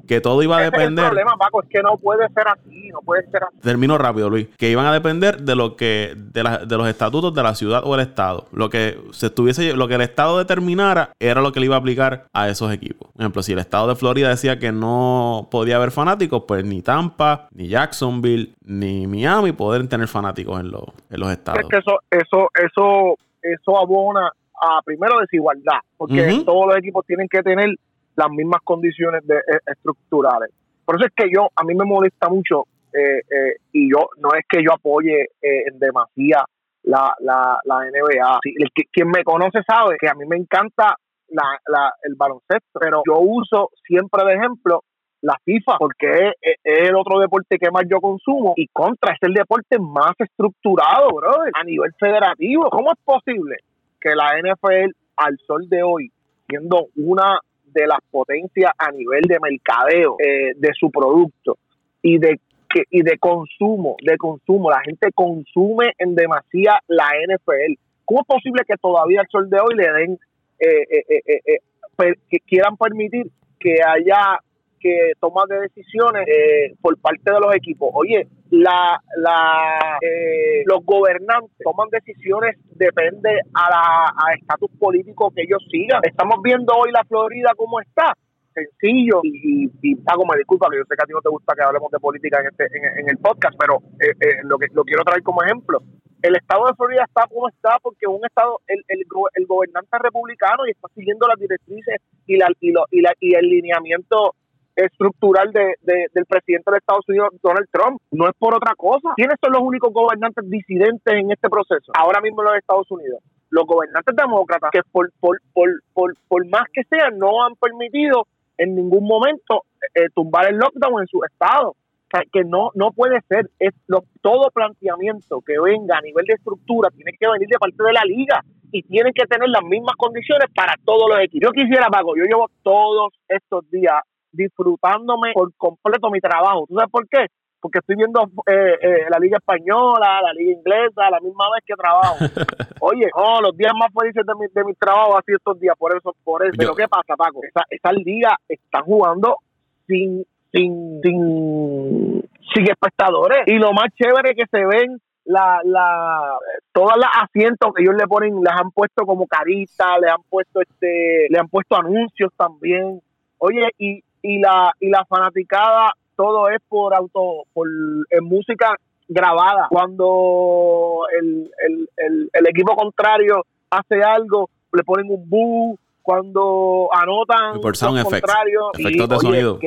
[0.07, 1.05] que, todo iba a depender.
[1.05, 3.57] el problema, Paco, es que no puede ser así, no puede ser así.
[3.61, 4.47] Termino rápido, Luis.
[4.57, 7.95] Que iban a depender de lo que, de, de los estatutos de la ciudad o
[7.95, 8.47] el estado.
[8.51, 11.79] Lo que se estuviese, lo que el estado determinara era lo que le iba a
[11.79, 13.09] aplicar a esos equipos.
[13.11, 16.81] Por ejemplo, si el estado de Florida decía que no podía haber fanáticos, pues ni
[16.81, 21.61] Tampa, ni Jacksonville, ni Miami pueden tener fanáticos en los, en los estados.
[21.61, 27.27] Es que eso, eso, eso, eso abona a primero desigualdad, porque todos los equipos tienen
[27.27, 27.69] que tener
[28.15, 30.51] las mismas condiciones de, eh, estructurales.
[30.85, 34.29] Por eso es que yo, a mí me molesta mucho, eh, eh, y yo, no
[34.37, 36.43] es que yo apoye en demasía
[36.83, 38.39] la, la, la NBA.
[38.43, 40.95] el, quien me conoce sabe que a mí me encanta
[41.29, 44.83] la, la, el baloncesto, pero yo uso siempre de ejemplo
[45.21, 49.33] la FIFA, porque es, el otro deporte que más yo consumo y contra es el
[49.33, 52.69] deporte más estructurado, brother, a nivel federativo.
[52.69, 53.57] ¿Cómo es posible
[54.01, 56.11] que la NFL al sol de hoy,
[56.47, 61.57] siendo una de las potencias a nivel de mercadeo eh, de su producto
[62.01, 67.79] y de que, y de consumo, de consumo, la gente consume en demasía la NFL.
[68.05, 70.19] ¿Cómo es posible que todavía al sol de hoy le den,
[70.59, 73.27] eh, eh, que quieran permitir
[73.59, 74.39] que haya
[74.81, 77.89] que toma de decisiones eh, por parte de los equipos.
[77.93, 85.63] Oye, la, la, eh, los gobernantes toman decisiones depende a la estatus político que ellos
[85.69, 86.01] sigan.
[86.03, 88.13] Estamos viendo hoy la Florida cómo está
[88.53, 91.29] sencillo y, y, y Paco me disculpa que yo sé que a ti no te
[91.29, 92.65] gusta que hablemos de política en este
[92.99, 95.79] en, el podcast pero eh, eh, lo que lo quiero traer como ejemplo
[96.21, 100.67] el estado de Florida está como está porque un estado el, el, el gobernante republicano
[100.67, 101.95] y está siguiendo las directrices
[102.27, 104.35] y la y, lo, y, la, y el lineamiento
[104.75, 105.75] estructural de,
[106.13, 108.01] del presidente de Estados Unidos, Donald Trump.
[108.11, 109.09] No es por otra cosa.
[109.15, 111.91] ¿Quiénes son los únicos gobernantes disidentes en este proceso?
[111.93, 113.21] Ahora mismo los Estados Unidos.
[113.49, 118.25] Los gobernantes demócratas, que por, por, por, por, por más que sea, no han permitido
[118.57, 119.63] en ningún momento
[119.95, 121.71] eh, tumbar el lockdown en su estado.
[121.71, 123.49] O sea, que no, no puede ser.
[123.59, 127.83] Es lo, todo planteamiento que venga a nivel de estructura tiene que venir de parte
[127.83, 131.49] de la liga y tienen que tener las mismas condiciones para todos los equipos.
[131.49, 133.95] Yo quisiera, Paco, yo llevo todos estos días
[134.31, 136.65] disfrutándome por completo mi trabajo.
[136.67, 137.27] ¿Tú sabes por qué?
[137.59, 141.75] Porque estoy viendo eh, eh, la liga española, la liga inglesa, la misma vez que
[141.75, 142.17] trabajo.
[142.81, 145.95] Oye, oh, los días más felices de mi, de mi trabajo sido estos días, por
[145.95, 146.55] eso, por eso.
[146.57, 147.41] Pero ¿qué pasa, Paco?
[147.43, 149.37] Esa, esa liga está jugando
[149.85, 153.43] sin, sin, sin, sin espectadores.
[153.45, 156.39] Y lo más chévere que se ven la, la,
[156.71, 160.61] todas las asientos que ellos le ponen, las han puesto como carita, le han puesto
[160.61, 163.01] este, le han puesto anuncios también.
[163.37, 168.75] Oye, y, y la, y la fanaticada, todo es por auto, por en música
[169.07, 169.67] grabada.
[169.69, 175.77] Cuando el, el, el, el equipo contrario hace algo, le ponen un boo.
[176.03, 179.59] Cuando anotan por sound efectos de sonido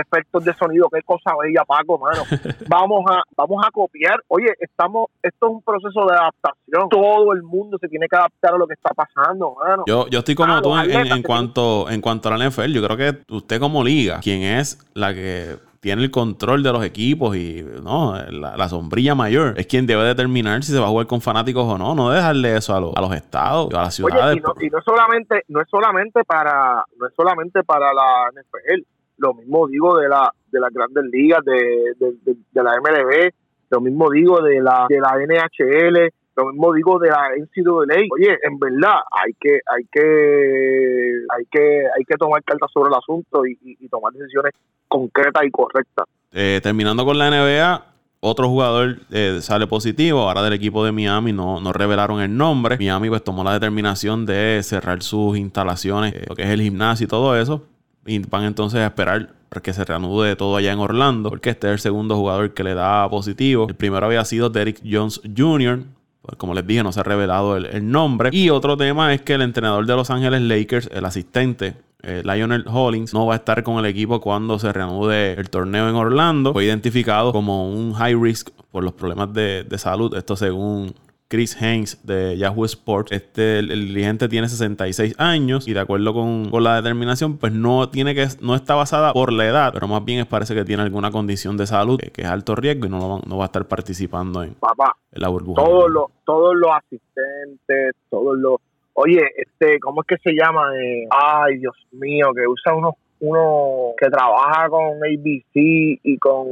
[0.00, 2.22] efectos de sonido, qué cosa bella, Paco, mano.
[2.68, 4.22] vamos a, vamos a copiar.
[4.28, 6.88] Oye, estamos, esto es un proceso de adaptación.
[6.88, 9.84] Todo el mundo se tiene que adaptar a lo que está pasando, mano.
[9.86, 12.72] Yo, yo estoy como tú en, cuanto, en cuanto a la NFL.
[12.72, 15.56] Yo creo que usted como liga, quien es la que
[15.86, 20.64] tiene el control de los equipos y no la, sombrilla mayor es quien debe determinar
[20.64, 23.14] si se va a jugar con fanáticos o no no dejarle eso a, a los
[23.14, 27.14] estados a las ciudades y, no, y no solamente no es solamente para no es
[27.14, 28.82] solamente para la NFL
[29.18, 33.30] lo mismo digo de la de las grandes ligas de, de, la MLB
[33.70, 38.38] lo mismo digo de la de la NHL lo mismo digo de la NCAA oye
[38.42, 43.46] en verdad hay que hay que hay que hay que tomar cartas sobre el asunto
[43.46, 44.52] y, tomar decisiones
[44.88, 50.54] concretas y correctas eh, terminando con la NBA otro jugador eh, sale positivo, ahora del
[50.54, 52.76] equipo de Miami no, no, revelaron el nombre.
[52.76, 57.04] Miami pues tomó la determinación de cerrar sus instalaciones, eh, lo que es el gimnasio
[57.04, 57.62] y todo eso.
[58.06, 61.72] Y van entonces a esperar que se reanude todo allá en Orlando, porque este es
[61.74, 63.66] el segundo jugador que le da positivo.
[63.68, 65.84] El primero había sido Derek Jones Jr.,
[66.22, 68.30] pues, como les dije, no se ha revelado el, nombre.
[68.32, 72.64] Y otro tema es que el entrenador de Los Ángeles Lakers, el asistente eh, Lionel
[72.68, 76.52] Hollins no va a estar con el equipo cuando se reanude el torneo en Orlando.
[76.52, 80.14] Fue identificado como un high risk por los problemas de, de salud.
[80.16, 80.94] Esto según
[81.28, 83.12] Chris Haynes de Yahoo Sports.
[83.12, 88.14] Este, el, dirigente tiene 66 años y de acuerdo con, la determinación, pues no tiene
[88.14, 91.10] que, no está basada por la edad, pero más bien es parece que tiene alguna
[91.10, 94.54] condición de salud que, es alto riesgo y no, no va a estar participando en,
[94.54, 95.62] Papá, la burbuja.
[95.62, 98.56] Todos los, todos los asistentes, todos los,
[98.94, 100.70] oye, este, ¿cómo es que se llama?
[100.76, 106.46] Eh, ay, Dios mío, que usa uno, uno que trabaja con ABC y con,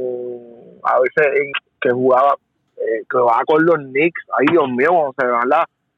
[0.83, 1.33] a veces
[1.81, 2.35] que jugaba
[2.85, 4.23] eh, que va con los Knicks.
[4.37, 5.49] Ay, Dios mío, se van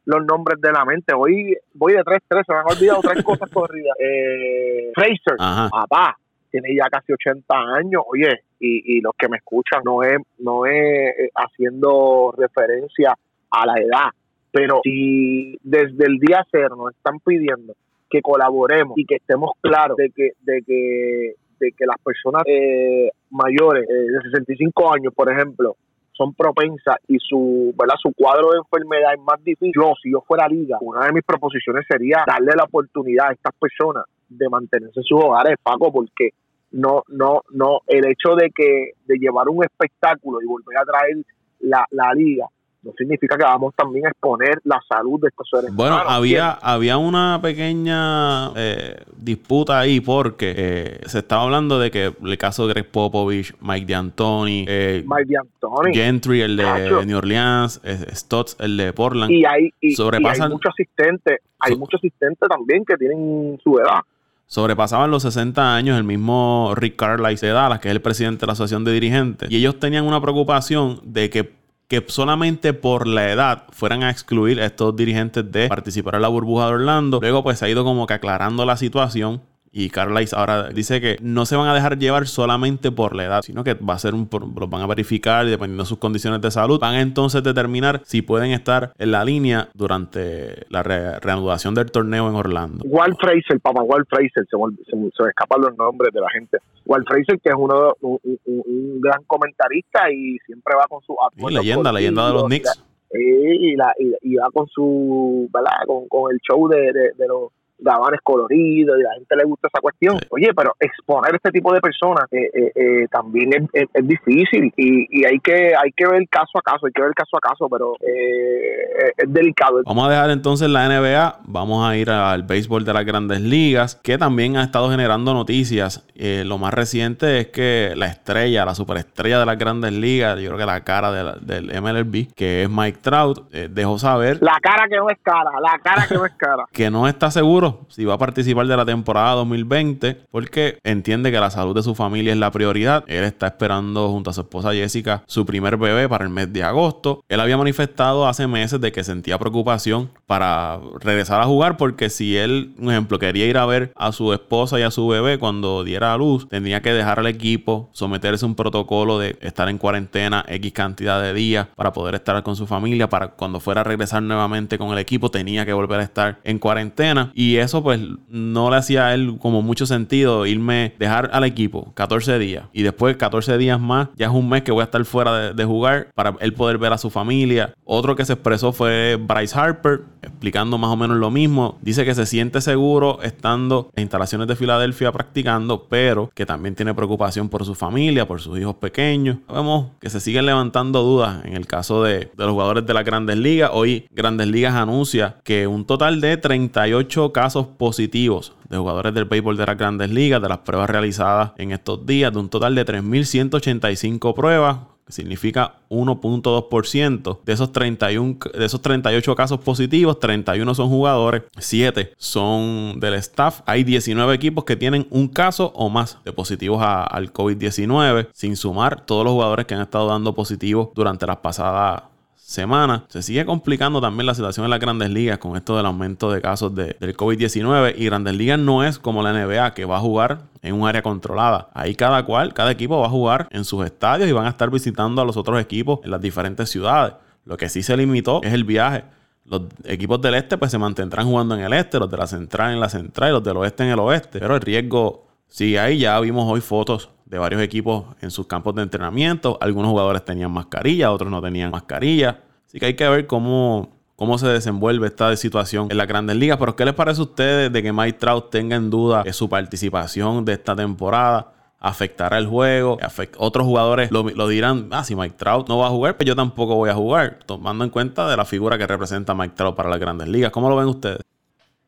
[0.05, 1.13] los nombres de la mente.
[1.13, 3.95] Hoy voy de 3-3, se me han olvidado tres cosas corridas.
[3.99, 5.37] Eh, Fraser,
[5.69, 6.17] papá,
[6.49, 8.03] tiene ya casi 80 años.
[8.07, 13.15] Oye, y, y los que me escuchan no es, no es eh, haciendo referencia
[13.51, 14.09] a la edad,
[14.51, 17.73] pero si desde el día cero nos están pidiendo
[18.09, 23.09] que colaboremos y que estemos claros de que, de que, de que las personas eh,
[23.29, 25.75] mayores de 65 años, por ejemplo,
[26.17, 27.95] son propensas y su, ¿verdad?
[28.01, 29.71] su cuadro de enfermedad es más difícil.
[29.75, 33.53] Yo, si yo fuera liga, una de mis proposiciones sería darle la oportunidad a estas
[33.59, 36.31] personas de mantenerse en sus hogares, Paco, porque
[36.71, 41.17] no, no, no, el hecho de que, de llevar un espectáculo y volver a traer
[41.59, 42.47] la, la liga
[42.83, 46.97] no significa que vamos también a exponer la salud de estos seres bueno, había, había
[46.97, 52.73] una pequeña eh, disputa ahí porque eh, se estaba hablando de que el caso de
[52.73, 57.81] Greg Popovich, Mike D'Antoni, eh, Mike D'Antoni, Gentry, el de New Orleans,
[58.13, 62.95] Stotts, el de Portland, y hay, y, hay muchos asistentes, hay muchos asistentes también que
[62.95, 64.01] tienen su edad.
[64.45, 68.47] sobrepasaban los 60 años el mismo Rick Carlisle de Dallas, que es el presidente de
[68.47, 71.57] la Asociación de Dirigentes, y ellos tenían una preocupación de que
[71.87, 76.27] que solamente por la edad fueran a excluir a estos dirigentes de participar en la
[76.27, 77.19] burbuja de Orlando.
[77.21, 81.45] Luego pues ha ido como que aclarando la situación y Carlisle ahora dice que no
[81.45, 84.27] se van a dejar llevar solamente por la edad, sino que va a ser un
[84.31, 88.01] los van a verificar y dependiendo de sus condiciones de salud, van a entonces determinar
[88.03, 92.83] si pueden estar en la línea durante la reanudación del torneo en Orlando.
[92.85, 96.57] Walt Fraser, papá Walt Fraser, se, me escapan los nombres de la gente.
[96.85, 101.15] Walt Fraser, que es uno un, un, gran comentarista y siempre va con su
[101.49, 102.83] leyenda, leyenda de los Knicks.
[103.13, 105.71] Y, la, y, va con su, ¿verdad?
[105.87, 109.81] Con, el show de, de los gabanes coloridos y a la gente le gusta esa
[109.81, 110.19] cuestión.
[110.29, 115.39] Oye, pero exponer este tipo de personas eh, eh, eh, también es, difícil y, hay
[115.39, 119.33] que hay que ver caso a caso, hay que ver caso a caso, pero es
[119.33, 119.81] delicado.
[119.85, 123.95] Vamos a dejar entonces la NBA, vamos a ir al béisbol de las grandes ligas,
[123.95, 126.07] que también ha estado generando noticias.
[126.15, 130.59] lo más reciente es que la estrella, la superestrella de las grandes ligas, yo creo
[130.59, 134.37] que la cara del MLB, que es Mike Trout, dejó saber...
[134.41, 136.65] La cara que no es cara, la cara que no es cara.
[136.71, 141.39] que no está seguro si va a participar de la temporada 2020 porque entiende que
[141.39, 143.03] la salud de su familia es la prioridad.
[143.07, 146.63] Él está esperando junto a su esposa Jessica su primer bebé para el mes de
[146.63, 147.23] agosto.
[147.29, 152.37] Él había manifestado hace meses de que sentía preocupación para regresar a jugar porque si
[152.37, 155.83] él, un ejemplo, quería ir a ver a su esposa y a su bebé cuando
[155.83, 159.77] diera a luz, tendría que dejar al equipo, someterse a un protocolo de estar en
[159.77, 163.83] cuarentena X cantidad de días para poder estar con su familia, para cuando fuera a
[163.83, 167.99] regresar nuevamente con el equipo tenía que volver a estar en cuarentena y eso pues
[168.27, 172.83] no le hacía a él como mucho sentido irme, dejar al equipo 14 días y
[172.83, 176.09] después 14 días más, ya es un mes que voy a estar fuera de, jugar
[176.15, 177.73] para él poder ver a su familia.
[177.83, 181.77] Otro que se expresó fue Bryce Harper, explicando más o menos lo mismo.
[181.81, 186.93] Dice que se siente seguro estando en instalaciones de Filadelfia practicando, pero que también tiene
[186.93, 189.37] preocupación por su familia, por sus hijos pequeños.
[189.51, 193.03] Vemos que se siguen levantando dudas en el caso de, de los jugadores de las
[193.03, 193.71] grandes ligas.
[193.73, 199.23] Hoy Grandes Ligas anuncia que un total de 38 casos casos positivos de jugadores del
[199.23, 202.75] béisbol de las grandes ligas, de las pruebas realizadas en estos días, de un total
[202.75, 207.39] de 3.185 pruebas, que significa 1.2%.
[207.45, 213.61] De esos, 31, de esos 38 casos positivos, 31 son jugadores, 7 son del staff.
[213.65, 219.05] Hay 19 equipos que tienen un caso o más de positivos al COVID-19, sin sumar
[219.05, 222.03] todos los jugadores que han estado dando positivos durante las pasadas
[222.47, 223.03] semana.
[223.09, 226.41] Se sigue complicando también la situación en las grandes ligas con esto del aumento de
[226.41, 229.99] casos de, del COVID-19 y grandes ligas no es como la NBA que va a
[229.99, 231.69] jugar en un área controlada.
[231.73, 234.71] Ahí cada cual, cada equipo va a jugar en sus estadios y van a estar
[234.71, 237.15] visitando a los otros equipos en las diferentes ciudades.
[237.43, 239.03] Lo que sí se limitó es el viaje.
[239.43, 242.71] Los equipos del este pues se mantendrán jugando en el este, los de la central
[242.71, 244.39] en la central y los del oeste en el oeste.
[244.39, 245.99] Pero el riesgo sigue ahí.
[245.99, 249.57] Ya vimos hoy fotos de varios equipos en sus campos de entrenamiento.
[249.61, 252.39] Algunos jugadores tenían mascarilla, otros no tenían mascarilla.
[252.65, 256.57] Así que hay que ver cómo, cómo se desenvuelve esta situación en las grandes ligas.
[256.57, 260.45] Pero ¿qué les parece a ustedes de que Mike Trout tenga en duda su participación
[260.45, 261.53] de esta temporada?
[261.79, 262.97] afectará el juego.
[263.37, 266.75] Otros jugadores lo, dirán, ah, si Mike Trout no va a jugar, pues yo tampoco
[266.75, 269.99] voy a jugar, tomando en cuenta de la figura que representa Mike Trout para las
[269.99, 270.51] grandes ligas.
[270.51, 271.19] ¿Cómo lo ven ustedes?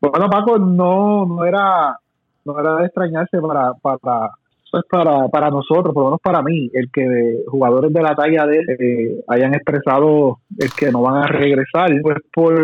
[0.00, 1.98] Bueno, Paco, no, no era
[2.44, 4.30] no era de extrañarse para, para,
[4.70, 8.46] pues para, para nosotros, por lo menos para mí, el que jugadores de la talla
[8.46, 12.54] de eh, hayan expresado el que no van a regresar, pues por...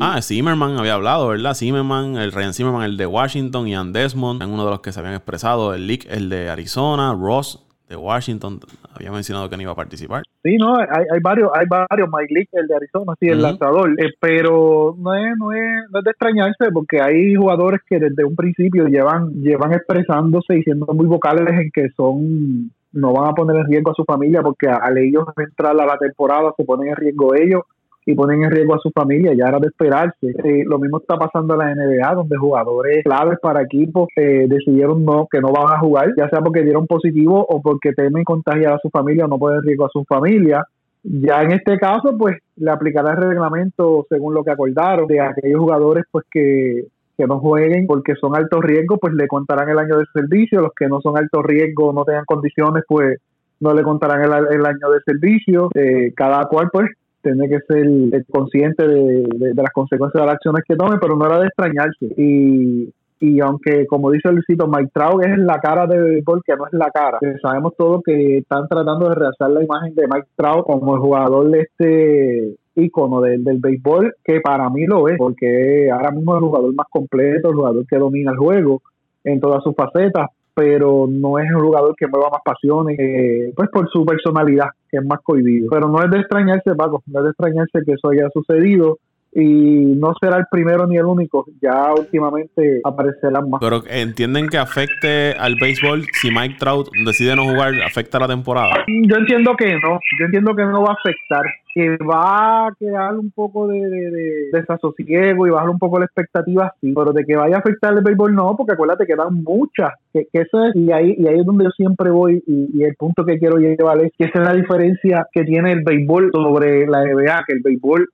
[0.00, 1.54] Ah, Zimmerman había hablado, ¿verdad?
[1.54, 5.00] Zimmerman, el Ryan Zimmerman, el de Washington, Ian Desmond, en uno de los que se
[5.00, 8.60] habían expresado, el Leak, el de Arizona, Ross de Washington
[8.94, 10.22] había mencionado que no iba a participar.
[10.44, 13.90] Sí, no, hay, hay varios, hay varios, Mike Leake, el de Arizona, sí, el lanzador,
[14.00, 18.24] eh, pero no es, no, es, no es de extrañarse porque hay jugadores que desde
[18.24, 23.34] un principio llevan, llevan expresándose y siendo muy vocales en que son no van a
[23.34, 26.88] poner en riesgo a su familia porque al ellos entrar a la temporada se ponen
[26.88, 27.62] en riesgo ellos
[28.10, 30.34] y ponen en riesgo a su familia, ya era de esperarse.
[30.66, 35.26] Lo mismo está pasando en la NBA, donde jugadores claves para equipos eh, decidieron no
[35.30, 38.78] que no van a jugar, ya sea porque dieron positivo o porque temen contagiar a
[38.78, 40.64] su familia o no ponen riesgo a su familia.
[41.02, 45.60] Ya en este caso, pues le aplicará el reglamento según lo que acordaron de aquellos
[45.60, 46.84] jugadores pues que,
[47.16, 50.60] que no jueguen porque son alto riesgo, pues le contarán el año de servicio.
[50.60, 53.18] Los que no son alto riesgo, no tengan condiciones, pues
[53.60, 54.32] no le contarán el,
[54.66, 55.68] año de servicio.
[55.74, 56.90] Eh, cada cual, pues,
[57.22, 61.38] tiene que ser consciente de, las consecuencias de las acciones que tome, pero no era
[61.40, 62.06] de extrañarse.
[62.16, 66.66] Y, y aunque, como dice Luisito, Mike Trout es la cara de béisbol, que no
[66.66, 67.18] es la cara.
[67.42, 71.50] Sabemos todos que están tratando de realzar la imagen de Mike Trout como el jugador
[71.50, 76.42] de este ícono del, del béisbol, que para mí lo es, porque ahora mismo es
[76.42, 78.82] el jugador más completo, el jugador que domina el juego
[79.24, 83.68] en todas sus facetas, pero no es un jugador que mueva más pasiones, eh, pues
[83.70, 85.68] por su personalidad, que es más cohibido.
[85.70, 88.98] Pero no es de extrañarse, Paco, no es de extrañarse que eso haya sucedido.
[89.32, 91.46] Y no será el primero ni el único.
[91.60, 93.60] Ya últimamente aparecerán más.
[93.60, 98.84] Pero entienden que afecte al béisbol si Mike Trout decide no jugar, afecta la temporada.
[98.86, 103.16] Yo entiendo que no, yo entiendo que no va a afectar, que va a quedar
[103.16, 107.56] un poco de, desasosiego y bajar un poco la expectativa, sí, pero de que vaya
[107.56, 111.14] a afectar el béisbol no, porque acuérdate que dan muchas, que, eso es, y ahí,
[111.16, 114.12] y ahí es donde yo siempre voy y, y el punto que quiero llevar es
[114.18, 118.08] que esa es la diferencia que tiene el béisbol sobre la NBA, que el béisbol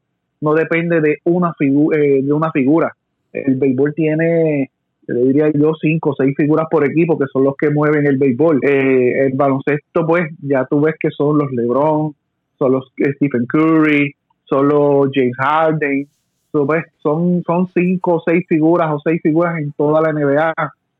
[0.47, 2.95] no depende de una, eh, de una figura.
[3.33, 4.71] El béisbol tiene,
[5.09, 8.17] le diría yo, cinco o seis figuras por equipo que son los que mueven el
[8.17, 8.61] béisbol.
[8.63, 12.15] Eh, el baloncesto, pues, ya tú ves que son los LeBron,
[12.57, 16.07] son los Stephen Curry, son los James Harden.
[16.53, 20.55] Pues, son, son cinco o seis figuras o seis figuras en toda la NBA.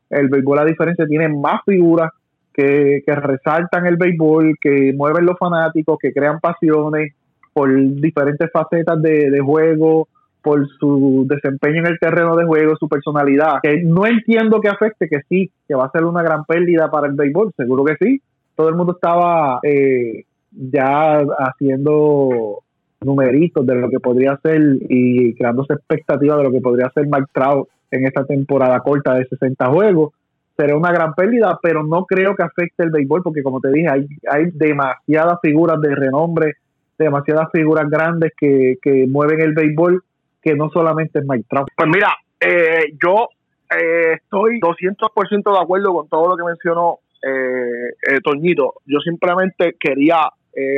[0.09, 2.11] El béisbol, a diferencia, tiene más figuras
[2.53, 7.13] que, que resaltan el béisbol, que mueven los fanáticos, que crean pasiones
[7.57, 10.07] por diferentes facetas de, juego,
[10.43, 15.09] por su desempeño en el terreno de juego, su personalidad, que no entiendo que afecte,
[15.09, 18.21] que sí, que va a ser una gran pérdida para el béisbol, seguro que sí.
[18.55, 22.59] Todo el mundo estaba eh, ya haciendo
[23.01, 27.31] numeritos de lo que podría ser y creándose expectativas de lo que podría ser Mike
[27.33, 30.13] Trout en esta temporada corta de 60 juegos.
[30.55, 33.89] Será una gran pérdida, pero no creo que afecte el béisbol, porque como te dije,
[33.89, 36.53] hay, hay demasiadas figuras de renombre
[36.97, 38.77] demasiadas figuras grandes que,
[39.07, 40.03] mueven el béisbol
[40.41, 41.67] que no solamente es Mike Trout.
[41.75, 43.29] Pues mira, eh, yo
[43.75, 48.75] eh, estoy 200% de acuerdo con todo lo que mencionó eh, eh Toñito.
[48.85, 50.29] Yo simplemente quería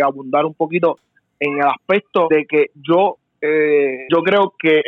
[0.04, 0.98] abundar un poquito
[1.40, 4.82] en el aspecto de que yo, yo creo que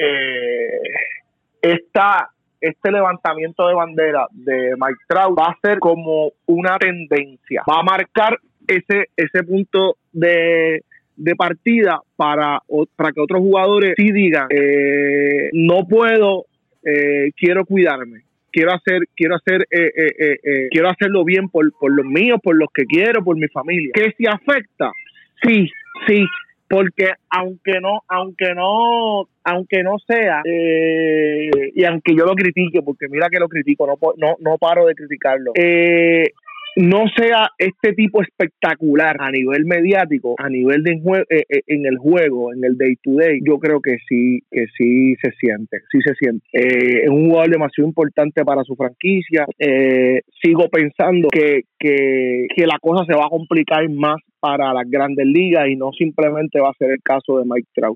[1.61, 2.29] esta
[2.59, 7.83] este levantamiento de bandera de Mike Trout va a ser como una tendencia, va a
[7.83, 10.83] marcar ese, ese punto de,
[11.15, 12.59] de partida para,
[12.95, 16.45] para que otros jugadores sí digan, eh, no puedo,
[16.83, 18.21] eh, quiero cuidarme.
[18.51, 22.83] Quiero hacer, quiero hacer, eh, quiero hacerlo bien por, por los míos, por los que
[22.83, 23.91] quiero, por mi familia.
[23.93, 24.91] ¿Que si afecta?
[25.41, 25.69] Sí,
[26.05, 26.25] sí,
[26.71, 33.29] porque aunque no aunque no aunque no sea y aunque yo lo critique porque mira
[33.29, 36.31] que lo critico no no, no paro de criticarlo eh,
[36.75, 41.97] no sea este tipo espectacular a nivel mediático, a nivel de eh, eh, en el
[41.97, 45.99] juego, en el day to day, yo creo que sí, que sí se siente, sí
[46.01, 46.45] se siente.
[46.53, 49.45] Eh, es un jugador demasiado importante para su franquicia.
[50.41, 55.25] sigo pensando que, que, que la cosa se va a complicar más para las grandes
[55.25, 57.95] ligas y no simplemente va a ser el caso de Mike Trout.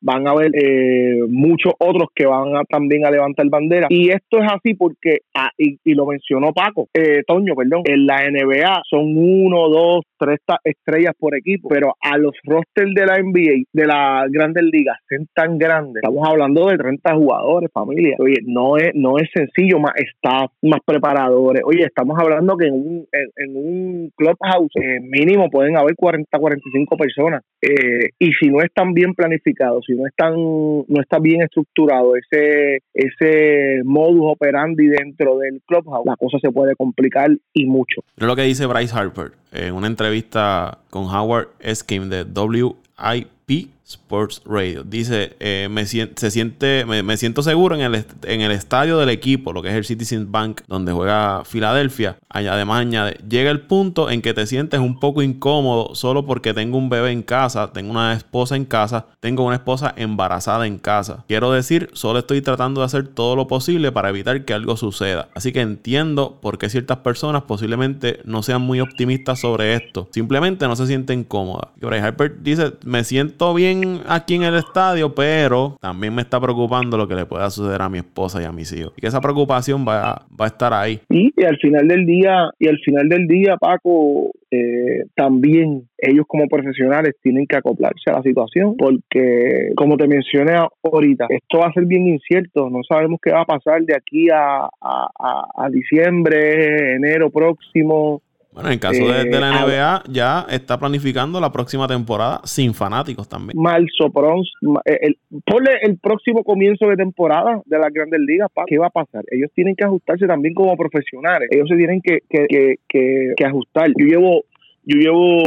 [0.00, 3.88] van a haber eh, muchos otros que van a, también a levantar bandera.
[3.90, 8.28] Y esto es así porque, ah, y, lo mencionó Paco, eh, Toño, perdón, en la
[8.30, 13.64] NBA son uno, dos, tres estrellas por equipo, pero a los rosters de la NBA,
[13.72, 16.02] de las grandes ligas, son tan grandes.
[16.02, 18.16] Estamos hablando de 30 jugadores, familia.
[18.18, 21.62] Oye, no es, no es sencillo, más staff, más preparadores.
[21.64, 23.06] Oye, estamos hablando que en un,
[23.36, 27.42] en, un clubhouse eh, mínimo pueden haber 40, 45 personas.
[27.60, 32.80] Eh, y si no están bien planificados, si no están, no está bien estructurado ese,
[32.92, 38.02] ese modus operandi dentro del clubhouse, la cosa se puede complicar y mucho.
[38.16, 44.42] Es lo que dice Bryce Harper en una entrevista con Howard Eskim de WIP Sports
[44.46, 44.82] Radio.
[44.82, 49.52] Dice, eh, me, se siente, me, siento seguro en el, en el estadio del equipo,
[49.52, 52.16] lo que es el Citizens Bank, donde juega Filadelfia.
[52.28, 56.78] Además añade, llega el punto en que te sientes un poco incómodo solo porque tengo
[56.78, 61.24] un bebé en casa, tengo una esposa en casa, tengo una esposa embarazada en casa.
[61.28, 65.28] Quiero decir, solo estoy tratando de hacer todo lo posible para evitar que algo suceda.
[65.34, 70.08] Así que entiendo por qué ciertas personas posiblemente no sean muy optimistas sobre esto.
[70.12, 71.68] Simplemente no se sienten cómodas.
[71.80, 73.73] Y Harper dice, me siento bien
[74.08, 77.88] aquí en el estadio, pero también me está preocupando lo que le pueda suceder a
[77.88, 78.92] mi esposa y a mis hijos.
[78.96, 81.00] Y que esa preocupación va, va a estar ahí.
[81.10, 86.46] Y, al final del día, y al final del día, Paco, eh, también ellos como
[86.46, 90.52] profesionales tienen que acoplarse a la situación porque, como te mencioné
[90.82, 92.68] ahorita, esto va a ser bien incierto.
[92.70, 98.22] No sabemos qué va a pasar de aquí a, a diciembre, enero próximo.
[98.54, 103.28] Bueno, en caso de, la eh, NBA, ya está planificando la próxima temporada sin fanáticos
[103.28, 103.60] también.
[103.60, 104.48] Marzo, pronto,
[104.84, 108.90] eh, el, ponle el próximo comienzo de temporada de las grandes ligas, ¿qué va a
[108.90, 109.24] pasar?
[109.32, 111.48] Ellos tienen que ajustarse también como profesionales.
[111.50, 113.88] Ellos se tienen que, que, que, que ajustar.
[113.98, 114.44] Yo llevo,
[114.84, 115.42] yo llevo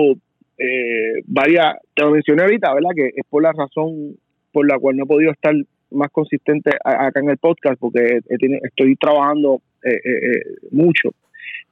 [0.57, 2.89] eh, varias, te lo mencioné ahorita, ¿verdad?
[2.93, 4.17] Que es por la razón
[4.51, 5.53] por la cual no he podido estar
[5.91, 8.19] más consistente acá en el podcast, porque
[8.65, 9.61] estoy trabajando
[10.71, 11.11] mucho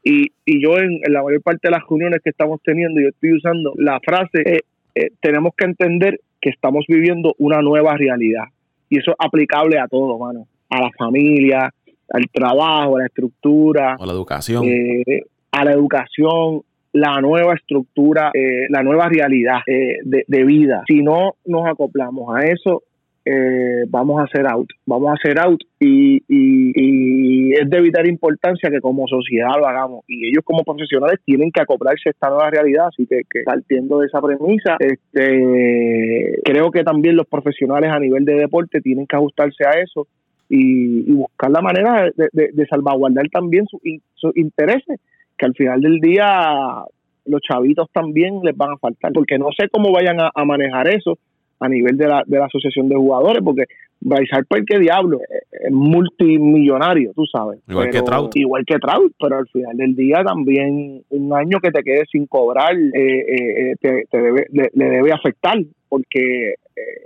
[0.08, 3.34] y, y yo en, la mayor parte de las reuniones que estamos teniendo, yo estoy
[3.34, 4.62] usando la frase, eh,
[4.94, 8.44] eh, tenemos que entender que estamos viviendo una nueva realidad.
[8.88, 10.46] Y eso es aplicable a todo, mano.
[10.70, 11.74] A la familia,
[12.10, 13.98] al trabajo, a la estructura.
[14.00, 14.64] A la educación.
[14.66, 16.62] Eh, a la educación,
[16.94, 20.84] la nueva estructura, eh, la nueva realidad de, de, vida.
[20.88, 22.84] Si no nos acoplamos a eso,
[23.28, 28.70] eh, vamos a hacer out, vamos a hacer out y, y, es de vital importancia
[28.70, 30.04] que como sociedad lo hagamos.
[30.08, 34.08] Y ellos como profesionales tienen que acoplarse a esta nueva realidad, así que, partiendo de
[34.08, 39.66] esa premisa, este, creo que también los profesionales a nivel de deporte tienen que ajustarse
[39.66, 40.06] a eso
[40.48, 45.00] y, buscar la manera de, salvaguardar también sus intereses,
[45.36, 46.84] que al final del día
[47.26, 51.18] los chavitos también les van a faltar, porque no sé cómo vayan a manejar eso,
[51.60, 53.66] a nivel de la, de la asociación de jugadores, porque
[54.02, 55.20] Bryce Harper, qué diablo,
[55.52, 57.60] es multimillonario, tú sabes.
[57.68, 58.36] Igual que Trout.
[58.36, 62.28] Igual que Trout, pero al final del día también un año que te quede sin
[62.28, 65.58] cobrar eh, eh, eh, te, debe, le, debe afectar,
[65.90, 66.56] porque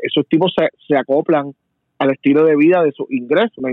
[0.01, 1.53] esos tipos se, se acoplan
[1.99, 3.57] al estilo de vida de sus ingresos.
[3.59, 3.71] Me,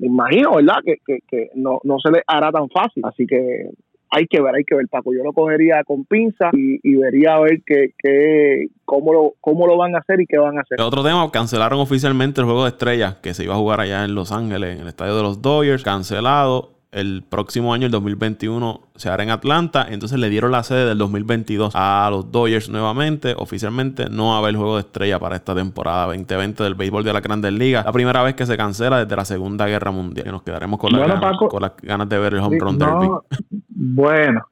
[0.00, 0.76] imagino, ¿verdad?
[0.84, 3.02] Que, que, que no, no se les hará tan fácil.
[3.04, 3.70] Así que
[4.10, 5.12] hay que ver, hay que ver, Paco.
[5.14, 9.76] Yo lo cogería con pinza y, vería a ver qué, qué, cómo, lo, cómo lo
[9.76, 10.80] van a hacer y qué van a hacer.
[10.80, 14.14] Otro tema, cancelaron oficialmente el juego de estrellas que se iba a jugar allá en
[14.14, 19.10] Los Ángeles, en el estadio de los Dodgers, cancelado el próximo año, el 2021, se
[19.10, 19.86] hará en Atlanta.
[19.88, 23.34] Entonces le dieron la sede del 2022 a los Dodgers nuevamente.
[23.36, 27.12] Oficialmente no va a haber juego de estrella para esta temporada 2020 del béisbol de
[27.12, 27.84] la Grandes Ligas.
[27.84, 30.26] La primera vez que se cancela desde la Segunda Guerra Mundial.
[30.28, 31.06] Y nos quedaremos con, las,
[31.82, 33.08] ganas, de ver el home run derby.
[33.94, 34.42] Bueno,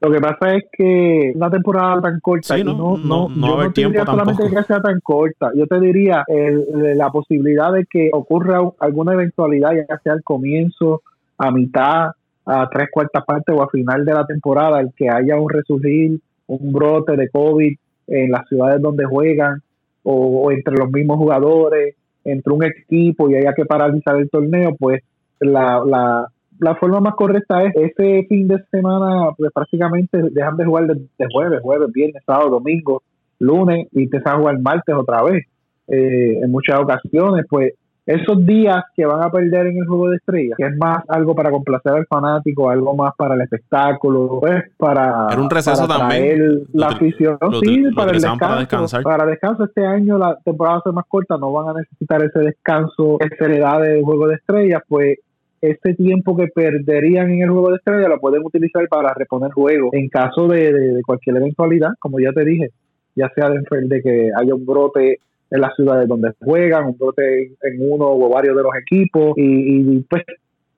[0.00, 4.04] lo que pasa es que una temporada tan corta, no, no, no, yo no tiempo
[4.04, 9.72] solamente que sea tan corta, yo te diría la posibilidad de que ocurra alguna eventualidad,
[9.72, 11.02] ya sea al comienzo
[11.38, 12.10] a mitad,
[12.46, 16.20] a tres cuartas partes o a final de la temporada, el que haya un resurgir,
[16.46, 17.74] un brote de COVID
[18.08, 19.62] en las ciudades donde juegan
[20.02, 25.02] o, entre los mismos jugadores, entre un equipo y haya que paralizar el torneo, pues
[25.40, 26.28] la, la,
[26.60, 31.26] la forma más correcta es ese fin de semana, pues prácticamente dejan de jugar de,
[31.32, 33.02] jueves, jueves, viernes, sábado, domingo,
[33.38, 35.44] lunes y te a jugar martes otra vez.
[35.86, 37.74] Eh, en muchas ocasiones, pues
[38.06, 41.34] esos días que van a perder en el juego de estrellas, que es más algo
[41.34, 46.64] para complacer al fanático, algo más para el espectáculo, pues para, Era un receso también.
[46.72, 49.02] la afición, sí, para el descanso, para descansar.
[49.02, 52.22] Para descanso este año la temporada va a ser más corta, no van a necesitar
[52.22, 55.18] ese descanso, esa heredad del juego de estrellas, pues
[55.70, 59.90] ese tiempo que perderían en el juego de estrellas lo pueden utilizar para reponer juego
[59.92, 62.70] en caso de, cualquier eventualidad, como ya te dije,
[63.14, 65.18] ya sea de, de que haya un brote
[65.50, 70.00] en las ciudades donde juegan, un brote en, uno o varios de los equipos y,
[70.00, 70.24] pues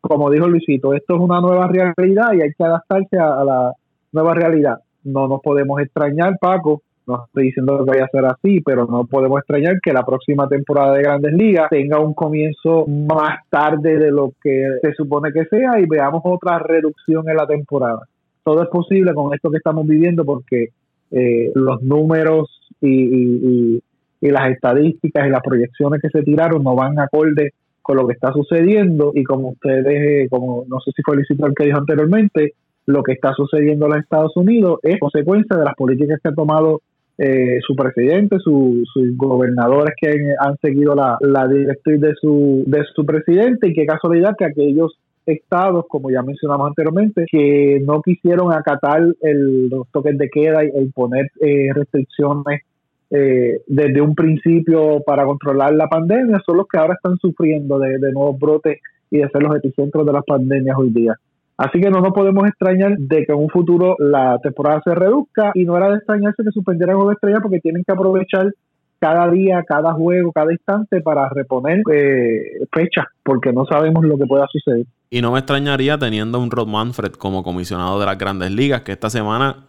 [0.01, 3.73] como dijo Luisito, esto es una nueva realidad y hay que adaptarse a, la
[4.13, 4.79] nueva realidad.
[5.03, 9.07] No nos podemos extrañar, Paco, no estoy diciendo que vaya a ser así, pero no
[9.07, 14.11] podemos extrañar que la próxima temporada de Grandes Ligas tenga un comienzo más tarde de
[14.11, 18.01] lo que se supone que sea y veamos otra reducción en la temporada.
[18.43, 20.69] Todo es posible con esto que estamos viviendo porque
[21.11, 22.49] eh, los números
[22.81, 23.81] y,
[24.21, 27.53] y las estadísticas y las proyecciones que se tiraron no van acorde
[27.83, 31.67] con lo que está sucediendo y como ustedes, como no sé si fue el que
[31.67, 32.55] dijo anteriormente,
[32.87, 36.35] lo que está sucediendo en los Estados Unidos es consecuencia de las políticas que ha
[36.35, 36.81] tomado
[37.19, 38.87] eh, su presidente, sus
[39.17, 44.35] gobernadores que han, seguido la, la directriz de su, de su presidente y qué casualidad
[44.37, 50.29] que aquellos estados, como ya mencionamos anteriormente, que no quisieron acatar el, los toques de
[50.29, 52.63] queda e imponer eh, restricciones
[53.11, 57.99] eh, desde un principio para controlar la pandemia son los que ahora están sufriendo de,
[58.13, 61.15] nuevos brotes y de ser los epicentros de las pandemias hoy día.
[61.59, 65.53] Así que no nos podemos extrañar de que en un futuro la temporada se reduzca
[65.55, 68.53] y no era de extrañarse que suspendieran Juego Estrella porque tienen que aprovechar
[68.99, 74.27] cada día, cada juego, cada instante para reponer eh, fechas porque no sabemos lo que
[74.27, 74.87] pueda suceder.
[75.11, 78.83] Y no me extrañaría teniendo a un Rod Manfred como comisionado de las grandes ligas
[78.83, 79.65] que esta semana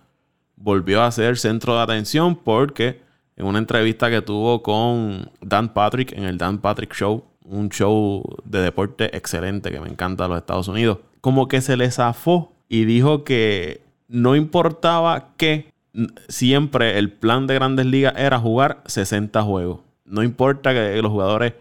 [0.56, 3.00] volvió a ser centro de atención porque
[3.36, 8.24] en una entrevista que tuvo con Dan Patrick en el Dan Patrick Show, un show
[8.44, 10.98] de deporte excelente que me encanta de los Estados Unidos,
[11.28, 15.74] como que se le zafó y dijo que no importaba que
[16.30, 19.82] siempre el plan de grandes ligas era jugar 60 juegos.
[20.06, 21.52] No importa que los jugadores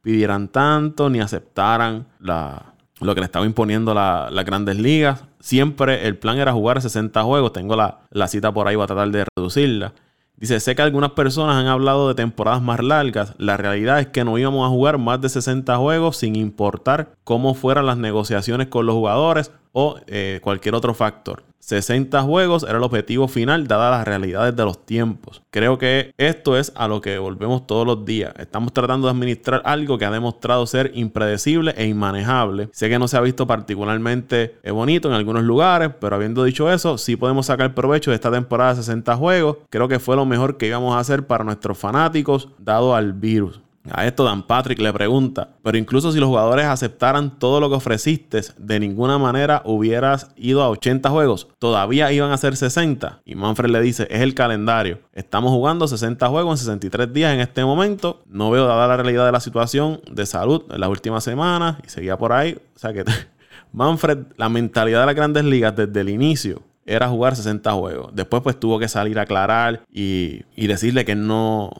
[0.00, 5.24] pidieran tanto ni aceptaran la, lo que le estaba imponiendo las grandes ligas.
[5.40, 7.52] Siempre el plan era jugar 60 juegos.
[7.52, 9.92] Tengo la, la cita por ahí, voy a tratar de reducirla.
[10.38, 13.34] Dice, sé que algunas personas han hablado de temporadas más largas.
[13.38, 17.54] La realidad es que no íbamos a jugar más de 60 juegos sin importar cómo
[17.54, 21.42] fueran las negociaciones con los jugadores o eh, cualquier otro factor.
[21.58, 25.42] 60 juegos era el objetivo final dadas las realidades de los tiempos.
[25.50, 28.32] Creo que esto es a lo que volvemos todos los días.
[28.38, 32.70] Estamos tratando de administrar algo que ha demostrado ser impredecible e inmanejable.
[32.72, 36.72] Sé que no se ha visto particularmente eh, bonito en algunos lugares, pero habiendo dicho
[36.72, 39.58] eso, sí podemos sacar provecho de esta temporada de 60 juegos.
[39.68, 43.60] Creo que fue lo mejor que íbamos a hacer para nuestros fanáticos dado al virus.
[43.90, 47.76] A esto Dan Patrick le pregunta, pero incluso si los jugadores aceptaran todo lo que
[47.76, 53.22] ofreciste, de ninguna manera hubieras ido a 80 juegos, todavía iban a ser 60.
[53.24, 55.00] Y Manfred le dice, es el calendario.
[55.12, 58.22] Estamos jugando 60 juegos en 63 días en este momento.
[58.26, 61.88] No veo dada la realidad de la situación de salud en las últimas semanas y
[61.88, 62.58] seguía por ahí.
[62.74, 63.04] O sea que
[63.72, 68.10] Manfred, la mentalidad de las grandes ligas desde el inicio era jugar 60 juegos.
[68.14, 71.70] Después pues tuvo que salir a aclarar y, y decirle que no,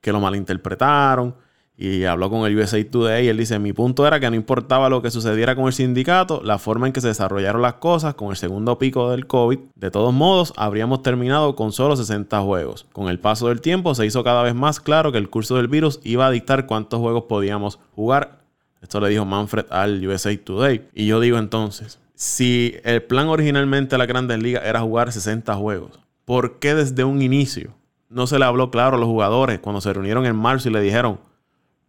[0.00, 1.34] que lo malinterpretaron
[1.80, 4.90] y habló con el USA Today y él dice, mi punto era que no importaba
[4.90, 8.28] lo que sucediera con el sindicato, la forma en que se desarrollaron las cosas con
[8.28, 12.84] el segundo pico del COVID, de todos modos habríamos terminado con solo 60 juegos.
[12.92, 15.68] Con el paso del tiempo se hizo cada vez más claro que el curso del
[15.68, 18.40] virus iba a dictar cuántos juegos podíamos jugar.
[18.82, 20.86] Esto le dijo Manfred al USA Today.
[20.92, 25.54] Y yo digo entonces, si el plan originalmente de la Grandes Ligas era jugar 60
[25.54, 27.70] juegos, ¿por qué desde un inicio
[28.10, 30.82] no se le habló claro a los jugadores cuando se reunieron en marzo y le
[30.82, 31.20] dijeron,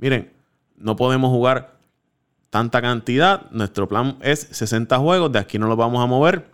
[0.02, 0.34] miren,
[0.76, 1.78] no podemos jugar
[2.50, 3.50] tanta cantidad.
[3.52, 6.52] Nuestro plan es 60 juegos, de aquí no los vamos a mover.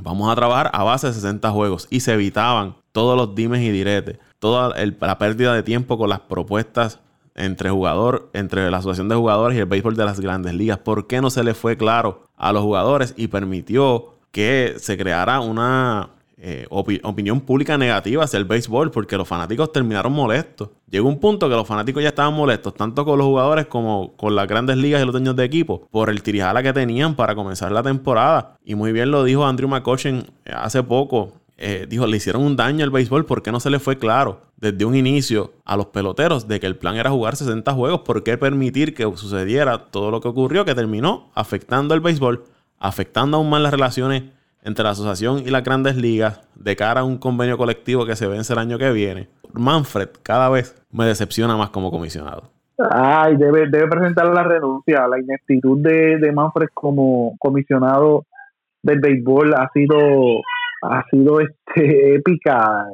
[0.00, 1.86] Vamos a trabajar a base de 60 juegos.
[1.90, 6.20] Y se evitaban todos los dimes y diretes, toda la pérdida de tiempo con las
[6.20, 6.98] propuestas
[7.34, 10.78] entre jugador, entre la asociación de jugadores y el béisbol de las grandes ligas.
[10.78, 15.40] ¿Por qué no se le fue claro a los jugadores y permitió que se creara
[15.40, 16.10] una
[16.44, 20.70] eh, opinión pública negativa hacia el béisbol porque los fanáticos terminaron molestos.
[20.90, 24.34] Llegó un punto que los fanáticos ya estaban molestos, tanto con los jugadores como con
[24.34, 27.70] las grandes ligas y los dueños de equipo, por el tirijala que tenían para comenzar
[27.70, 28.56] la temporada.
[28.64, 31.34] Y muy bien lo dijo Andrew McCutcheon eh, hace poco.
[31.58, 34.84] Eh, dijo, le hicieron un daño al béisbol porque no se le fue claro desde
[34.84, 38.00] un inicio a los peloteros de que el plan era jugar 60 juegos.
[38.00, 42.42] ¿Por qué permitir que sucediera todo lo que ocurrió que terminó afectando al béisbol,
[42.80, 44.24] afectando aún más las relaciones
[44.62, 48.26] entre la asociación y las grandes ligas de cara a un convenio colectivo que se
[48.26, 52.44] vence el año que viene, Manfred cada vez me decepciona más como comisionado.
[52.90, 55.06] Ay, debe, debe presentar la renuncia.
[55.06, 58.24] La ineptitud de, Manfred como comisionado
[58.82, 60.40] del béisbol ha sido
[60.84, 62.86] ha sido este épica,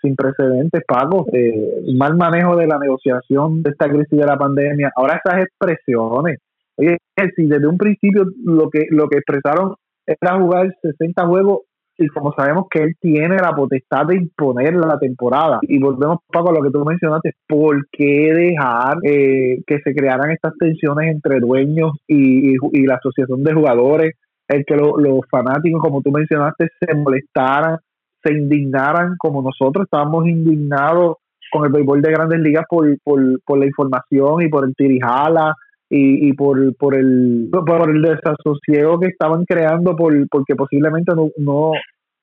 [0.00, 1.26] sin precedentes, Paco.
[1.32, 4.92] Eh, mal manejo de la negociación de esta crisis de la pandemia.
[4.94, 6.38] Ahora esas expresiones.
[6.76, 6.98] Oye,
[7.36, 9.74] si desde un principio lo que lo que expresaron
[10.06, 11.60] era jugar 60 juegos
[11.96, 15.60] y como sabemos que él tiene la potestad de imponer la temporada.
[15.62, 20.30] Y volvemos, Paco, a lo que tú mencionaste, ¿por qué dejar eh, que se crearan
[20.30, 24.14] estas tensiones entre dueños y, la asociación de jugadores?
[24.48, 27.78] El que los fanáticos, como tú mencionaste, se molestaran,
[28.22, 31.16] se indignaran como nosotros estábamos indignados
[31.50, 35.54] con el béisbol de grandes ligas por, por, por la información y por el tirijala
[35.96, 41.28] y, y por, por, el, por el desasosiego que estaban creando por, porque posiblemente no,
[41.38, 41.70] no,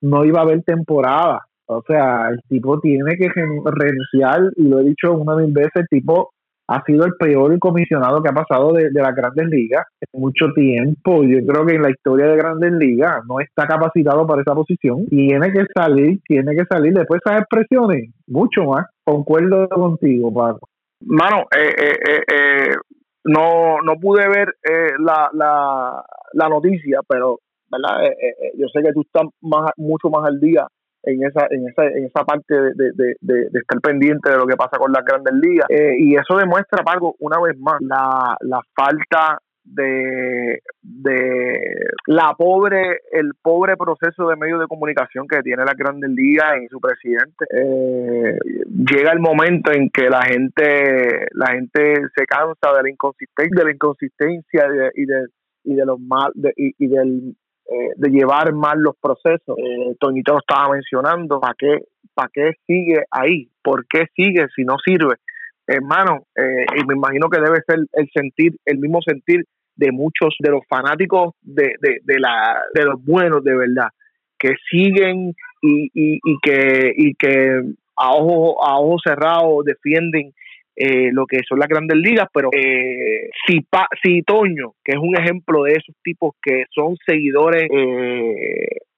[0.01, 1.39] no iba a haber temporada.
[1.67, 5.87] O sea, el tipo tiene que renunciar y lo he dicho una mil veces, el
[5.87, 6.31] tipo
[6.67, 10.51] ha sido el peor comisionado que ha pasado de, de las grandes ligas en mucho
[10.53, 11.23] tiempo.
[11.23, 15.05] Yo creo que en la historia de grandes ligas no está capacitado para esa posición.
[15.07, 16.93] Tiene que salir, tiene que salir.
[16.93, 18.87] Después esas expresiones, mucho más.
[19.03, 20.67] Concuerdo contigo, Paco.
[21.05, 22.75] Mano, eh, eh, eh, eh
[23.23, 26.03] no, no pude ver eh, la, la,
[26.33, 28.05] la noticia, pero ¿verdad?
[28.05, 30.67] Eh, eh, yo sé que tú estás más, mucho más al día
[31.03, 34.55] en esa, en esa, en esa parte de, de, de, estar pendiente de lo que
[34.55, 35.65] pasa con las grandes ligas.
[35.69, 41.61] y eso demuestra, Paco, una vez más, la, la falta de, de
[42.07, 46.67] la pobre, el pobre proceso de medios de comunicación que tiene la Grandes Ligas y
[46.67, 47.45] su presidente.
[47.49, 48.37] Eh,
[48.67, 53.65] llega el momento en que la gente, la gente se cansa de la inconsistencia, de
[53.65, 55.27] la inconsistencia y de,
[55.63, 57.35] y de los mal, de, y, del
[57.69, 59.57] eh, de llevar mal los procesos.
[59.57, 63.49] Eh, Toñito lo estaba mencionando, ¿para qué, ¿para qué sigue ahí?
[63.63, 65.15] ¿Por qué sigue si no sirve?
[65.75, 69.45] Hermano, eh, y me imagino que debe ser el sentir, el mismo sentir
[69.75, 73.89] de muchos de los fanáticos de, de, la, de los buenos de verdad,
[74.37, 77.61] que siguen y, y, que, y que
[77.95, 80.33] a ojos a ojo cerrados defienden
[80.75, 84.97] eh, lo que son las grandes ligas, pero eh, si, pa, si Toño, que es
[84.97, 87.67] un ejemplo de esos tipos que son seguidores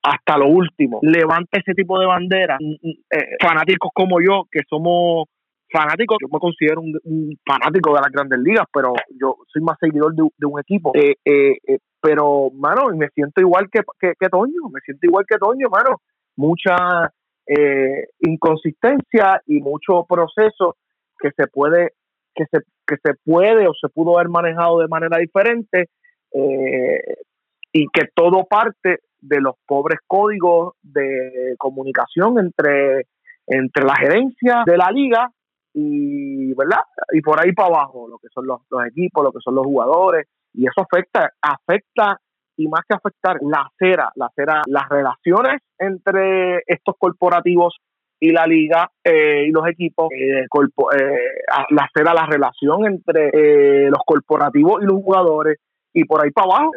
[0.01, 2.93] hasta lo último, levanta ese tipo de bandera, mm, mm,
[3.41, 5.27] fanáticos como yo, que somos
[5.73, 10.13] fanático, yo me considero un, fanático de las grandes ligas, pero yo soy más seguidor
[10.13, 10.91] de, un equipo.
[10.93, 15.37] Eh, eh, eh, pero, mano, me siento igual que, que, Toño, me siento igual que
[15.37, 16.01] Toño, mano.
[16.35, 17.11] Mucha
[18.21, 20.77] inconsistencia y mucho proceso
[21.19, 21.91] que se puede
[22.33, 25.89] que se que se puede o se pudo haber manejado de manera diferente
[26.33, 33.07] y que todo parte de los pobres códigos de comunicación entre
[33.45, 35.29] entre la gerencia de la liga
[35.73, 39.55] y verdad y por ahí para abajo lo que son los, equipos lo que son
[39.55, 42.19] los jugadores y eso afecta afecta
[42.55, 47.75] y más que afectar la cera la cera las relaciones entre estos corporativos
[48.19, 51.29] y la liga eh, y los equipos eh, eh
[51.71, 55.57] la cera la relación entre eh, los corporativos y los jugadores
[55.91, 56.71] y por ahí para abajo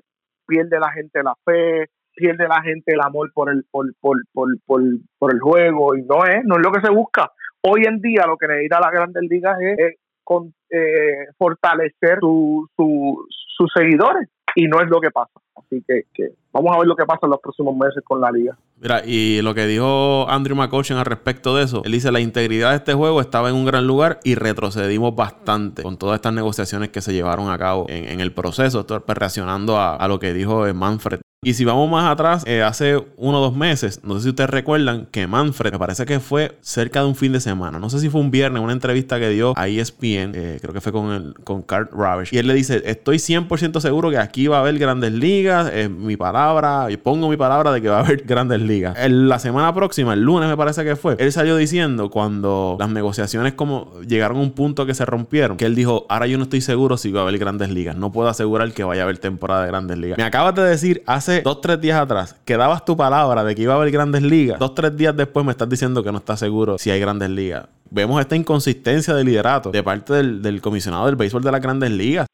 [0.46, 4.48] pierde la gente la fe pierde la gente el amor por el por, por, por,
[4.64, 4.82] por,
[5.18, 7.30] por el juego y no es no es lo que se busca
[7.62, 13.72] hoy en día lo que necesita la Grandes Ligas es, con, eh, fortalecer su, sus
[13.74, 15.40] seguidores y no es lo que pasa.
[15.56, 18.56] Así que, vamos a ver lo que pasa en los próximos meses con la liga.
[18.78, 22.70] Mira, y lo que dijo Andrew McCutcheon al respecto de eso, él dice, la integridad
[22.70, 26.90] de este juego estaba en un gran lugar y retrocedimos bastante con todas estas negociaciones
[26.90, 31.20] que se llevaron a cabo en, el proceso, pues, reaccionando a, lo que dijo Manfred
[31.46, 34.50] y si vamos más atrás, eh, hace uno o dos meses, no sé si ustedes
[34.50, 38.00] recuerdan que Manfred, me parece que fue cerca de un fin de semana, no sé
[38.00, 41.12] si fue un viernes, una entrevista que dio a ESPN, eh, creo que fue con,
[41.12, 44.60] el, con Carl Ravish, y él le dice, estoy 100% seguro que aquí va a
[44.62, 48.22] haber grandes ligas, es mi palabra, y pongo mi palabra de que va a haber
[48.24, 48.96] grandes ligas.
[49.08, 53.54] la semana próxima, el lunes me parece que fue, él salió diciendo cuando las negociaciones
[53.54, 56.60] como llegaron a un punto que se rompieron, que él dijo, ahora yo no estoy
[56.60, 59.62] seguro si va a haber grandes ligas, no puedo asegurar que vaya a haber temporada
[59.62, 60.18] de grandes ligas.
[60.18, 63.62] Me acabas de decir hace dos, tres días atrás que dabas tu palabra de que
[63.62, 66.40] iba a haber grandes ligas, dos, tres días después me estás diciendo que no estás
[66.40, 67.66] seguro si hay grandes ligas.
[67.90, 72.26] Vemos esta inconsistencia de liderato de parte del, comisionado del béisbol de las grandes ligas.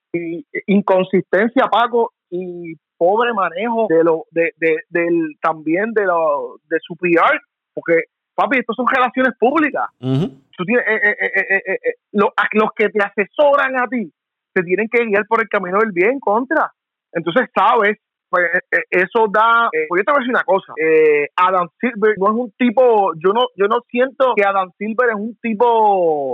[0.66, 4.52] inconsistencia, Paco, y pobre manejo de lo, de,
[4.88, 7.36] del, también de, lo, de su PR,
[7.74, 9.86] porque, papi, esto son relaciones públicas.
[12.12, 14.12] los, los que te asesoran a ti
[14.54, 16.70] te tienen que guiar por el camino del bien contra.
[17.12, 17.98] Entonces sabes
[18.32, 21.28] pues eh, eh, eso da, eh, pues yo te voy a decir una cosa, eh,
[21.36, 25.16] Adam Silver no es un tipo, yo no, yo no siento que Adam Silver es
[25.16, 26.32] un tipo,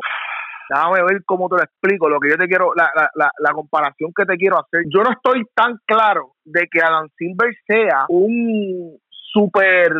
[0.69, 4.13] déjame ver cómo te lo explico, lo que yo te quiero, la, la, la, comparación
[4.15, 8.99] que te quiero hacer, yo no estoy tan claro de que Adam Silver sea un
[9.11, 9.93] super,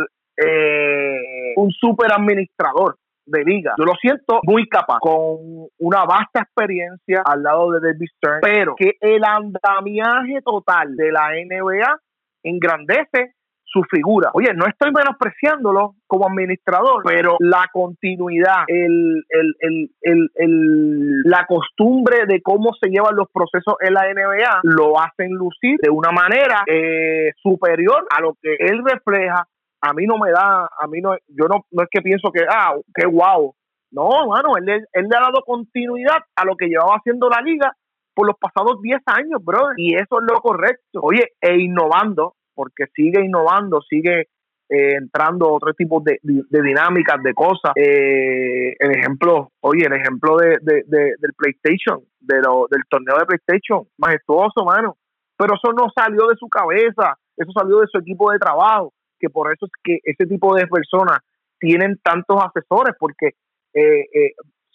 [1.57, 2.97] un super administrador
[3.29, 3.75] de liga.
[3.79, 8.75] Yo lo siento muy capaz, con una vasta experiencia al lado de David Stern, pero
[8.77, 12.01] que el andamiaje total de la NBA
[12.43, 13.35] engrandece
[13.71, 14.31] su figura.
[14.35, 19.91] Oye, no estoy menospreciándolo como administrador, pero la continuidad, el, el,
[20.35, 25.79] el, la costumbre de cómo se llevan los procesos en la NBA lo hacen lucir
[25.83, 29.47] de una manera eh, superior a lo que él refleja
[29.81, 32.45] a mí no me da, a mí no, yo no, no es que pienso que,
[32.49, 33.55] ah, qué guau.
[33.91, 37.73] No, mano, él, él le ha dado continuidad a lo que llevaba haciendo la liga
[38.15, 41.01] por los pasados 10 años, bro, y eso es lo correcto.
[41.03, 44.23] Oye, e innovando, porque sigue innovando, sigue
[44.69, 47.71] eh, entrando otro tipo de, de, dinámicas, de cosas.
[47.77, 53.87] Eh, el ejemplo, oye, el ejemplo de, del PlayStation, de lo, del torneo de PlayStation,
[53.97, 54.97] majestuoso, mano.
[55.37, 59.31] Pero eso no salió de su cabeza, eso salió de su equipo de trabajo que
[59.31, 61.19] por eso es que ese tipo de personas
[61.59, 63.35] tienen tantos asesores, porque
[63.75, 64.33] eh, eh,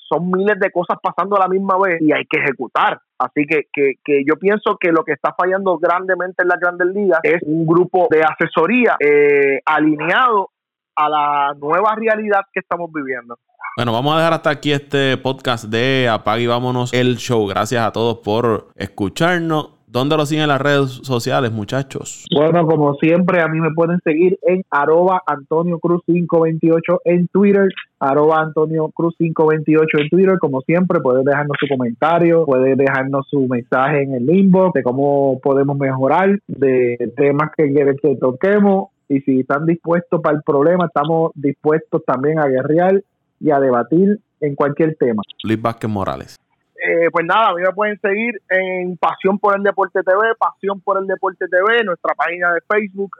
[0.08, 3.00] son miles de cosas pasando a la misma vez y hay que ejecutar.
[3.18, 6.88] Así que, que, que, yo pienso que lo que está fallando grandemente en las grandes
[6.94, 10.50] ligas es un grupo de asesoría eh, alineado
[10.96, 13.38] a la nueva realidad que estamos viviendo.
[13.76, 17.48] Bueno, vamos a dejar hasta aquí este podcast de Apague y Vámonos el Show.
[17.48, 19.73] Gracias a todos por escucharnos.
[19.94, 22.26] ¿Dónde lo siguen las redes sociales, muchachos?
[22.36, 27.70] Bueno, como siempre, a mí me pueden seguir en arroba Antonio Cruz 528 en Twitter,
[28.00, 30.40] arroba Antonio Cruz 528 en Twitter.
[30.40, 35.40] Como siempre, pueden dejarnos su comentario, pueden dejarnos su mensaje en el inbox de cómo
[35.44, 38.88] podemos mejorar, de temas que quieren que toquemos.
[39.10, 43.04] Y si están dispuestos para el problema, estamos dispuestos también a guerrear
[43.40, 45.22] y a debatir en cualquier tema.
[45.44, 46.43] Luis Vázquez Morales.
[46.86, 50.82] Eh, pues nada, a mí me pueden seguir en Pasión por el Deporte TV, Pasión
[50.82, 53.16] por el Deporte TV, nuestra página de Facebook,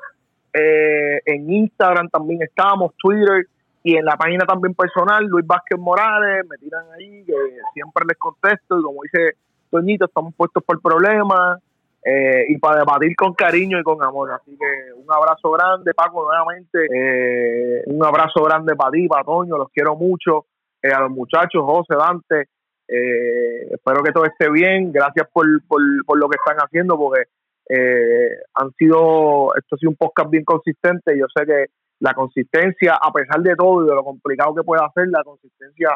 [0.52, 3.48] eh, en Instagram también estamos, Twitter
[3.82, 7.34] y en la página también personal, Luis Vázquez Morales, me tiran ahí, que
[7.74, 9.38] siempre les contesto y como dice
[9.72, 11.62] Toñito, estamos puestos por problemas
[12.04, 14.32] eh, y para debatir con cariño y con amor.
[14.32, 19.70] Así que un abrazo grande, Paco, nuevamente, un abrazo grande para ti, para Toño, los
[19.70, 20.48] quiero mucho
[20.82, 22.50] eh, a los muchachos, José, Dante.
[22.88, 24.92] Eh, espero que todo esté bien.
[24.92, 27.24] Gracias por, por, lo que están haciendo, porque
[27.70, 31.18] eh, han sido, esto ha sido un podcast bien consistente.
[31.18, 31.66] Yo sé que
[32.00, 35.90] la consistencia, a pesar de todo y de lo complicado que pueda hacer, la consistencia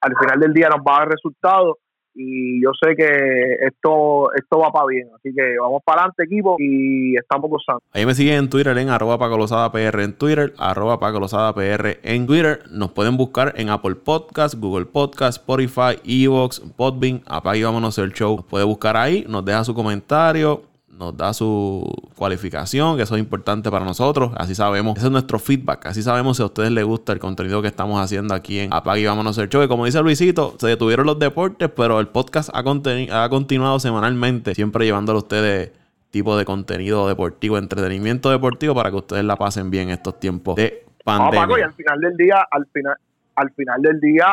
[0.00, 1.78] al final del día nos va a dar resultados
[2.14, 5.08] y yo sé que esto esto va para bien.
[5.14, 7.82] Así que vamos para adelante, equipo, y estamos gozando.
[7.92, 9.18] Ahí me siguen en Twitter en arroba
[9.72, 12.62] PR en Twitter, arroba PR en Twitter.
[12.70, 17.22] Nos pueden buscar en Apple Podcast, Google Podcast, Spotify, Evox, Podbean.
[17.26, 18.44] Apaga y vámonos el show.
[18.48, 20.69] Puede buscar ahí, nos deja su comentario
[21.00, 21.82] nos da su
[22.14, 24.32] cualificación, que eso es importante para nosotros.
[24.36, 25.86] Así sabemos, ese es nuestro feedback.
[25.86, 29.00] Así sabemos si a ustedes les gusta el contenido que estamos haciendo aquí en Apague
[29.00, 29.66] y Vámonos el Show.
[29.66, 34.84] como dice Luisito, se detuvieron los deportes, pero el podcast ha, ha continuado semanalmente, siempre
[34.84, 35.72] llevándole a ustedes
[36.10, 40.84] tipo de contenido deportivo, entretenimiento deportivo para que ustedes la pasen bien estos tiempos de
[41.04, 41.60] pandemia.
[41.60, 42.96] y al final del día, al final,
[43.36, 44.26] al final del día,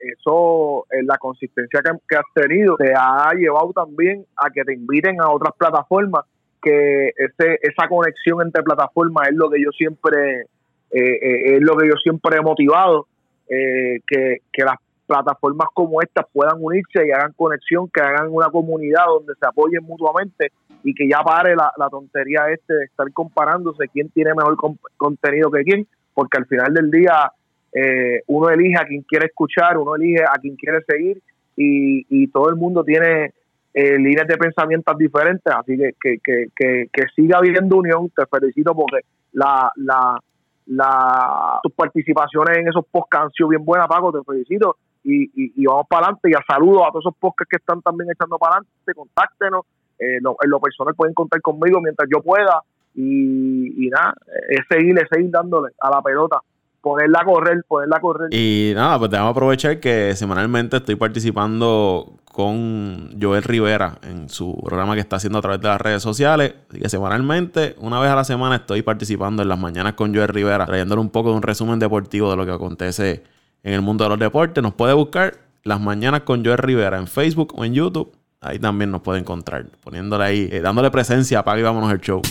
[0.00, 5.20] eso, eh, la consistencia que, has tenido, te ha llevado también a que te inviten
[5.20, 6.24] a otras plataformas,
[6.62, 10.42] que ese, esa conexión entre plataformas es lo que yo siempre,
[10.90, 13.06] eh, eh, es lo que yo siempre he motivado,
[13.48, 14.76] que, que las
[15.06, 19.82] plataformas como estas puedan unirse y hagan conexión, que hagan una comunidad donde se apoyen
[19.82, 20.52] mutuamente
[20.84, 24.56] y que ya pare la, tontería este de estar comparándose quién tiene mejor
[24.96, 27.32] contenido que quién, porque al final del día
[27.72, 31.20] eh, uno elige a quien quiere escuchar, uno elige a quien quiere seguir
[31.56, 33.32] y, y todo el mundo tiene
[33.72, 36.18] eh, líneas de pensamientos diferentes, así que que,
[36.56, 39.00] que, que, siga habiendo unión, te felicito porque
[39.32, 40.18] la, la,
[40.66, 44.76] la, tus participaciones en esos podcasts han sido bien buenas, Paco, te felicito.
[45.02, 46.28] Y, y, vamos para adelante.
[46.30, 49.64] Y a saludos a todos esos podcasts que están también echando para adelante, contáctenos,
[49.98, 52.62] eh, en lo personal pueden contar conmigo mientras yo pueda.
[52.94, 54.14] Y, y nada,
[54.48, 56.40] es seguir, es seguir dándole a la pelota
[56.80, 58.34] ponerla a correr, ponerla a correr.
[58.34, 64.94] Y nada, pues a aprovechar que semanalmente estoy participando con Joel Rivera en su programa
[64.94, 66.54] que está haciendo a través de las redes sociales.
[66.70, 70.28] Así que semanalmente, una vez a la semana, estoy participando en las mañanas con Joel
[70.28, 73.24] Rivera, trayéndole un poco de un resumen deportivo de lo que acontece
[73.62, 74.62] en el mundo de los deportes.
[74.62, 78.12] Nos puede buscar las mañanas con Joel Rivera en Facebook o en YouTube.
[78.40, 82.22] Ahí también nos puede encontrar, poniéndole ahí, eh, dándole presencia, apaga y vámonos el show.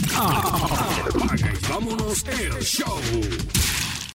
[1.70, 3.00] vámonos el show.